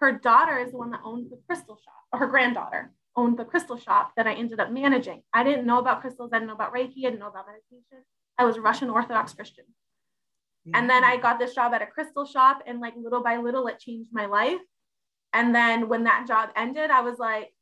[0.00, 3.44] her daughter is the one that owns the crystal shop, or her granddaughter owned the
[3.44, 5.22] crystal shop that I ended up managing.
[5.32, 6.30] I didn't know about crystals.
[6.32, 6.98] I didn't know about Reiki.
[6.98, 8.04] I didn't know about meditation.
[8.38, 9.64] I was Russian Orthodox Christian.
[10.72, 13.66] And then I got this job at a crystal shop, and like little by little,
[13.66, 14.62] it changed my life.
[15.34, 17.52] And then when that job ended, I was like,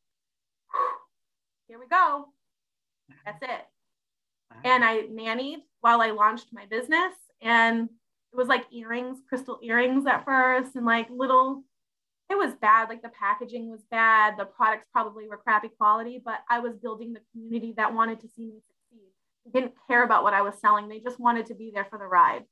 [1.67, 2.27] here we go.
[3.25, 3.67] That's it.
[4.65, 7.13] And I nannied while I launched my business.
[7.41, 7.89] And
[8.33, 11.65] it was like earrings, crystal earrings at first, and like little
[12.33, 12.89] it was bad.
[12.89, 14.39] Like the packaging was bad.
[14.39, 18.29] The products probably were crappy quality, but I was building the community that wanted to
[18.29, 19.11] see me succeed.
[19.45, 20.89] They didn't care about what I was selling.
[20.89, 22.45] They just wanted to be there for the ride.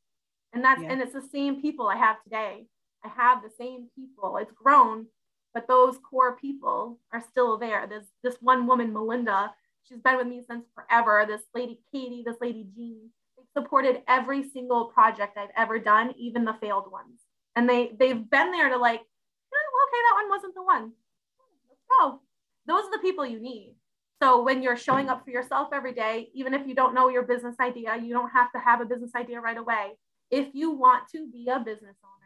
[0.53, 0.93] And that's, yeah.
[0.93, 2.67] and it's the same people I have today.
[3.03, 4.37] I have the same people.
[4.37, 5.07] It's grown,
[5.55, 7.87] but those core people are still there.
[7.89, 9.55] There's this one woman, Melinda,
[9.89, 11.25] she's been with me since forever.
[11.27, 13.09] This lady, Katie, this lady, Jean,
[13.39, 17.21] they supported every single project I've ever done, even the failed ones.
[17.57, 19.01] And they, they've been there to like,
[19.91, 20.93] okay, that one wasn't the one.
[21.69, 22.21] Let's go.
[22.67, 23.75] Those are the people you need.
[24.23, 27.23] So when you're showing up for yourself every day, even if you don't know your
[27.23, 29.93] business idea, you don't have to have a business idea right away.
[30.31, 32.21] If you want to be a business owner,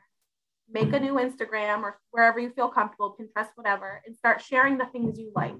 [0.68, 4.86] make a new Instagram or wherever you feel comfortable, Pinterest, whatever, and start sharing the
[4.86, 5.54] things you like.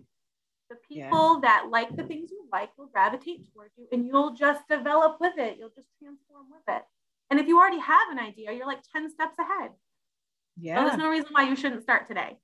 [0.71, 1.49] The people yeah.
[1.49, 5.35] that like the things you like will gravitate towards you and you'll just develop with
[5.39, 5.57] it.
[5.59, 6.83] You'll just transform with it.
[7.31, 9.71] And if you already have an idea, you're like 10 steps ahead.
[10.61, 10.77] Yeah.
[10.77, 12.39] So there's no reason why you shouldn't start today.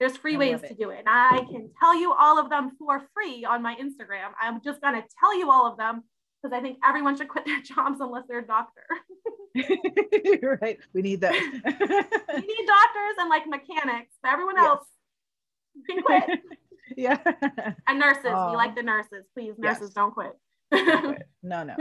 [0.00, 0.98] There's free I ways to do it.
[0.98, 4.32] And I can tell you all of them for free on my Instagram.
[4.40, 6.02] I'm just going to tell you all of them
[6.42, 8.82] because I think everyone should quit their jobs unless they're a doctor.
[9.54, 10.78] You're right.
[10.92, 11.32] We need that.
[11.34, 14.14] we need doctors and like mechanics.
[14.22, 14.86] But everyone else
[15.88, 16.40] can quit.
[16.96, 17.18] yeah.
[17.86, 18.26] And nurses.
[18.26, 19.24] Um, we like the nurses.
[19.34, 19.94] Please, nurses, yes.
[19.94, 20.32] don't quit.
[21.42, 21.76] no, no.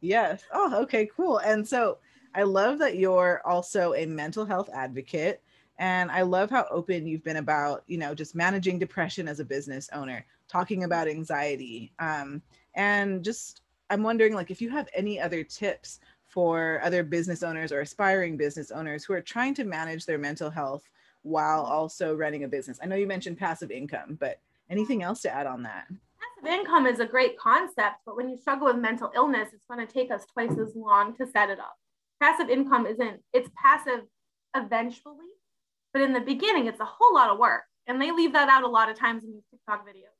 [0.00, 0.42] yes.
[0.52, 1.38] Oh, okay, cool.
[1.38, 1.98] And so
[2.34, 5.42] I love that you're also a mental health advocate.
[5.78, 9.44] And I love how open you've been about, you know, just managing depression as a
[9.44, 11.92] business owner, talking about anxiety.
[12.00, 12.42] Um,
[12.74, 17.72] and just, I'm wondering, like, if you have any other tips for other business owners
[17.72, 20.82] or aspiring business owners who are trying to manage their mental health
[21.22, 22.78] while also running a business.
[22.82, 25.86] I know you mentioned passive income, but anything else to add on that?
[25.88, 29.84] Passive income is a great concept, but when you struggle with mental illness, it's going
[29.84, 31.78] to take us twice as long to set it up.
[32.20, 34.00] Passive income isn't, it's passive
[34.54, 35.26] eventually,
[35.92, 37.62] but in the beginning, it's a whole lot of work.
[37.86, 40.16] And they leave that out a lot of times in these TikTok videos.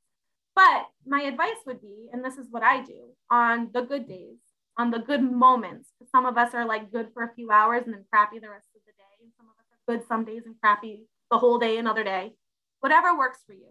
[0.55, 4.39] But my advice would be, and this is what I do on the good days,
[4.77, 5.91] on the good moments.
[6.11, 8.69] Some of us are like good for a few hours and then crappy the rest
[8.75, 9.23] of the day.
[9.23, 12.33] And some of us are good some days and crappy the whole day another day.
[12.81, 13.69] Whatever works for you.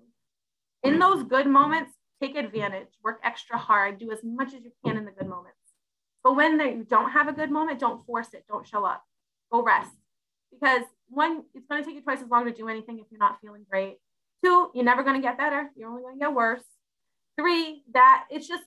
[0.84, 4.97] In those good moments, take advantage, work extra hard, do as much as you can
[4.97, 5.56] in the good moments.
[6.28, 9.01] But when you don't have a good moment, don't force it, don't show up,
[9.49, 9.93] go rest.
[10.51, 13.17] Because one, it's going to take you twice as long to do anything if you're
[13.17, 13.95] not feeling great.
[14.43, 16.65] Two, you're never going to get better, you're only going to get worse.
[17.39, 18.65] Three, that it's just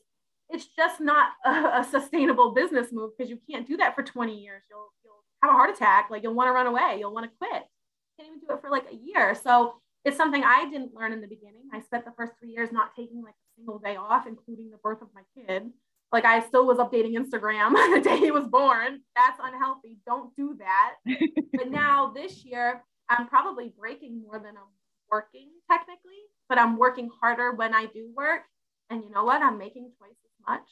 [0.49, 1.51] it's just not a,
[1.81, 4.63] a sustainable business move because you can't do that for 20 years.
[4.71, 6.09] You'll, you'll have a heart attack.
[6.11, 6.97] Like you'll want to run away.
[6.99, 7.63] You'll want to quit.
[7.63, 9.35] You can't even do it for like a year.
[9.35, 9.75] So
[10.07, 11.69] it's something I didn't learn in the beginning.
[11.75, 14.79] I spent the first three years not taking like a single day off, including the
[14.79, 15.71] birth of my kid.
[16.13, 19.01] Like I still was updating Instagram the day he was born.
[19.15, 19.99] That's unhealthy.
[20.07, 20.97] Don't do that.
[21.53, 24.73] but now this year, I'm probably breaking more than I'm
[25.11, 28.43] working technically, but I'm working harder when I do work.
[28.89, 29.43] And you know what?
[29.43, 30.69] I'm making twice as much.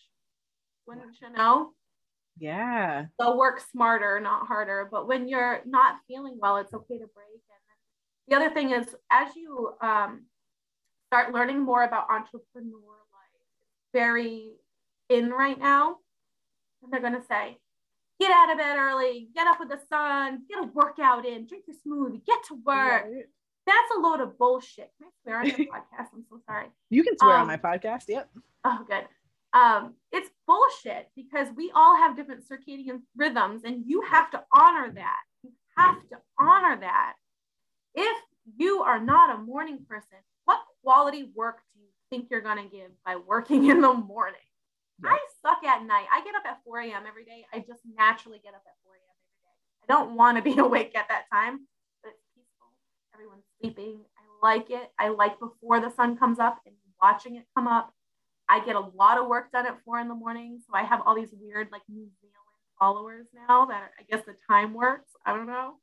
[0.86, 1.72] Wouldn't you know?
[2.38, 3.06] Yeah.
[3.20, 4.88] So work smarter, not harder.
[4.90, 7.42] But when you're not feeling well, it's okay to break.
[7.50, 10.26] And the other thing is, as you um,
[11.06, 14.52] start learning more about entrepreneur life, it's very
[15.08, 15.96] in right now.
[16.82, 17.58] And they're going to say,
[18.20, 21.64] get out of bed early, get up with the sun, get a workout in, drink
[21.66, 23.04] your smoothie, get to work.
[23.04, 23.24] Right.
[23.66, 24.90] That's a load of bullshit.
[24.98, 26.08] Can I swear on your podcast?
[26.14, 26.66] I'm so sorry.
[26.90, 28.04] You can swear um, on my podcast.
[28.08, 28.30] Yep.
[28.64, 29.04] Oh, good
[29.52, 34.92] um, it's bullshit because we all have different circadian rhythms and you have to honor
[34.94, 35.20] that.
[35.42, 37.14] You have to honor that.
[37.94, 38.18] If
[38.56, 42.70] you are not a morning person, what quality work do you think you're going to
[42.70, 44.40] give by working in the morning?
[45.02, 45.10] Yeah.
[45.10, 46.06] I suck at night.
[46.12, 47.04] I get up at 4 a.m.
[47.06, 47.44] every day.
[47.52, 49.16] I just naturally get up at 4 a.m.
[49.22, 49.54] every day.
[49.84, 51.66] I don't want to be awake at that time,
[52.02, 52.66] but it's peaceful.
[53.14, 54.00] Everyone's sleeping.
[54.18, 54.90] I like it.
[54.98, 57.92] I like before the sun comes up and watching it come up.
[58.48, 60.58] I get a lot of work done at four in the morning.
[60.66, 62.34] So I have all these weird, like New Zealand
[62.78, 65.10] followers now that are, I guess the time works.
[65.26, 65.74] I don't know.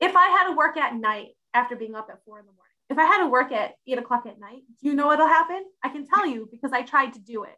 [0.00, 2.72] If I had to work at night after being up at four in the morning,
[2.90, 5.64] if I had to work at eight o'clock at night, do you know what'll happen?
[5.82, 7.56] I can tell you because I tried to do it.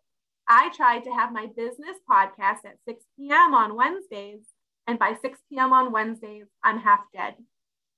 [0.49, 3.55] I tried to have my business podcast at 6 p.m.
[3.55, 4.40] on Wednesdays.
[4.86, 5.72] And by 6 p.m.
[5.72, 7.34] on Wednesdays, I'm half dead.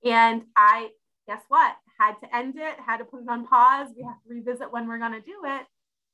[0.04, 0.90] And I,
[1.26, 1.74] guess what?
[1.98, 3.88] had to end it, had to put it on pause.
[3.96, 5.66] We have to revisit when we're going to do it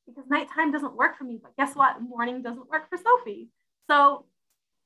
[0.06, 1.38] because nighttime doesn't work for me.
[1.42, 2.00] But guess what?
[2.00, 3.48] Morning doesn't work for Sophie.
[3.90, 4.26] So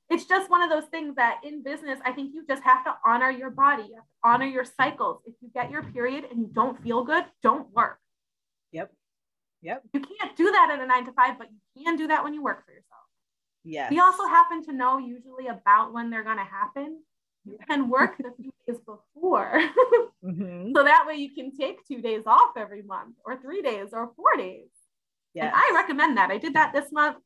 [0.09, 2.95] it's just one of those things that in business, I think you just have to
[3.05, 5.21] honor your body, you have to honor your cycles.
[5.27, 7.99] If you get your period and you don't feel good, don't work.
[9.67, 9.83] Yep.
[9.95, 12.33] You can't do that at a nine to five, but you can do that when
[12.33, 13.03] you work for yourself.
[13.65, 13.91] Yes.
[13.91, 17.03] We also happen to know usually about when they're going to happen.
[17.45, 19.61] you can work the few days before.
[20.25, 20.71] mm-hmm.
[20.73, 24.13] So that way you can take two days off every month or three days or
[24.15, 24.69] four days.
[25.35, 25.47] Yes.
[25.47, 26.31] And I recommend that.
[26.31, 27.17] I did that this month.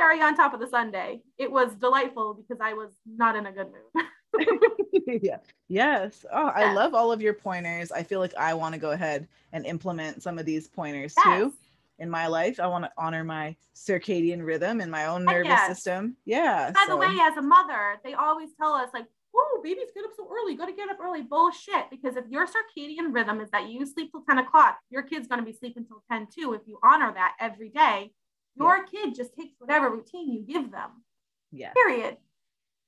[0.00, 1.20] Cherry on top of the sundae.
[1.38, 4.04] It was delightful because I was not in a good mood.
[5.06, 5.38] yeah.
[5.68, 6.24] Yes.
[6.32, 6.54] Oh, yes.
[6.56, 7.92] I love all of your pointers.
[7.92, 11.38] I feel like I want to go ahead and implement some of these pointers yes.
[11.38, 11.54] too
[11.98, 12.60] in my life.
[12.60, 15.68] I want to honor my circadian rhythm and my own nervous yes.
[15.68, 16.16] system.
[16.24, 16.70] Yeah.
[16.74, 16.92] By so.
[16.92, 20.28] the way, as a mother, they always tell us like, "Oh, babies get up so
[20.30, 20.56] early.
[20.56, 21.90] Got to get up early." Bullshit.
[21.90, 25.40] Because if your circadian rhythm is that you sleep till ten o'clock, your kid's going
[25.40, 26.54] to be sleeping till ten too.
[26.54, 28.12] If you honor that every day,
[28.56, 28.84] your yeah.
[28.90, 31.02] kid just takes whatever routine you give them.
[31.50, 31.72] Yeah.
[31.72, 32.16] Period.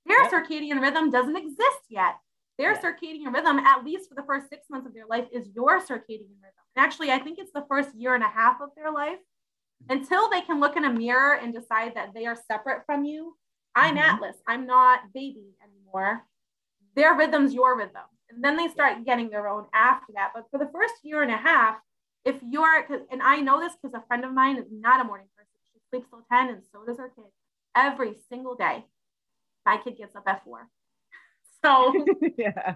[0.06, 0.32] Their yep.
[0.32, 2.16] circadian rhythm doesn't exist yet.
[2.58, 2.80] Their yeah.
[2.80, 6.38] circadian rhythm, at least for the first six months of their life, is your circadian
[6.40, 6.64] rhythm.
[6.76, 9.18] And actually, I think it's the first year and a half of their life
[9.88, 13.36] until they can look in a mirror and decide that they are separate from you.
[13.74, 14.16] I'm mm-hmm.
[14.16, 14.36] Atlas.
[14.46, 16.22] I'm not baby anymore.
[16.94, 18.02] Their rhythm's your rhythm.
[18.30, 20.30] And then they start getting their own after that.
[20.34, 21.76] But for the first year and a half,
[22.24, 25.26] if you're, and I know this because a friend of mine is not a morning
[25.36, 25.50] person.
[25.72, 27.24] She sleeps till 10 and so does her kid
[27.76, 28.84] every single day.
[29.66, 30.68] My kid gets up at four.
[31.62, 31.94] So,
[32.36, 32.74] yeah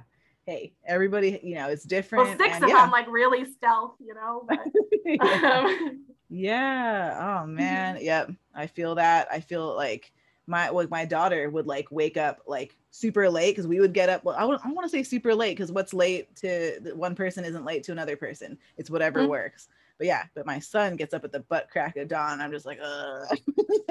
[0.49, 2.24] hey, everybody, you know, it's different.
[2.24, 2.78] Well, six and, if yeah.
[2.78, 4.47] I'm like really stealth, you know.
[4.49, 4.59] But,
[5.05, 5.62] yeah.
[5.62, 7.41] Um, yeah.
[7.43, 7.99] Oh man.
[8.01, 8.30] Yep.
[8.55, 9.28] I feel that.
[9.30, 10.11] I feel like
[10.47, 14.09] my like my daughter would like wake up like super late because we would get
[14.09, 14.24] up.
[14.24, 17.45] Well, I, would, I want to say super late because what's late to one person
[17.45, 18.57] isn't late to another person.
[18.78, 19.30] It's whatever mm-hmm.
[19.30, 19.68] works.
[19.99, 22.41] But yeah, but my son gets up at the butt crack of dawn.
[22.41, 23.26] I'm just like, uh.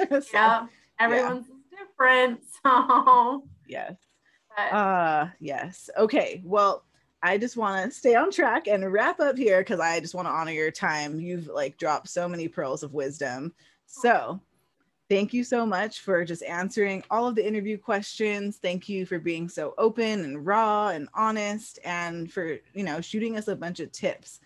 [0.08, 0.66] so, yeah.
[0.98, 1.54] Everyone's yeah.
[1.78, 2.40] Different.
[2.66, 3.94] So yes.
[4.56, 5.88] Uh yes.
[5.96, 6.42] Okay.
[6.44, 6.84] Well,
[7.22, 10.26] I just want to stay on track and wrap up here because I just want
[10.26, 11.20] to honor your time.
[11.20, 13.52] You've like dropped so many pearls of wisdom.
[13.86, 14.40] So
[15.08, 18.58] thank you so much for just answering all of the interview questions.
[18.58, 23.36] Thank you for being so open and raw and honest and for, you know, shooting
[23.36, 24.40] us a bunch of tips.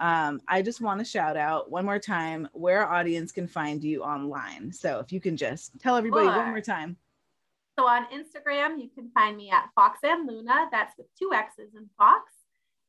[0.00, 3.82] Um, I just want to shout out one more time where our audience can find
[3.82, 4.72] you online.
[4.72, 6.36] So if you can just tell everybody sure.
[6.36, 6.96] one more time.
[7.78, 10.68] So on Instagram, you can find me at Foxx and Luna.
[10.70, 12.32] That's with two X's in Fox,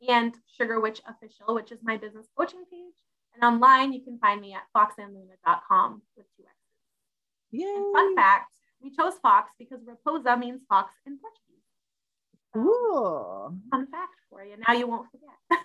[0.07, 2.95] and Sugar Witch Official, which is my business coaching page.
[3.35, 6.59] And online, you can find me at foxxandluna.com with two X's.
[7.51, 7.65] Yay.
[7.65, 8.51] And fun fact:
[8.81, 11.48] we chose Fox because Raposa means fox in Portuguese.
[12.57, 13.53] Ooh.
[13.71, 14.55] Fun fact for you.
[14.67, 15.59] Now you won't forget.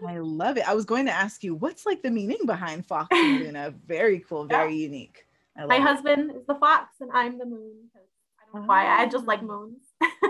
[0.06, 0.68] I love it.
[0.68, 3.74] I was going to ask you what's like the meaning behind Fox and Luna.
[3.86, 4.84] Very cool, very yeah.
[4.84, 5.26] unique.
[5.66, 5.82] My it.
[5.82, 7.90] husband is the fox and I'm the moon
[8.52, 9.46] why I just like ah.
[9.46, 9.82] moons.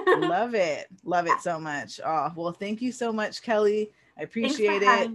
[0.07, 0.87] Love it.
[1.05, 2.01] Love it so much.
[2.05, 3.91] Oh, well, thank you so much, Kelly.
[4.19, 5.11] I appreciate it.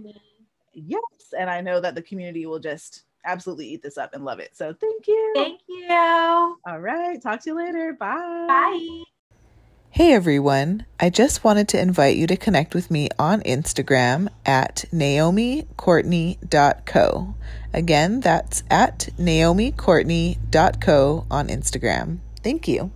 [0.74, 1.02] Yes.
[1.38, 4.56] And I know that the community will just absolutely eat this up and love it.
[4.56, 5.32] So thank you.
[5.34, 5.88] Thank you.
[5.90, 7.20] All right.
[7.20, 7.94] Talk to you later.
[7.98, 8.46] Bye.
[8.48, 9.02] Bye.
[9.90, 14.84] Hey everyone, I just wanted to invite you to connect with me on Instagram at
[14.92, 17.34] naomicourtney.co.
[17.72, 22.18] Again, that's at naomicourtney.co on Instagram.
[22.44, 22.90] Thank you.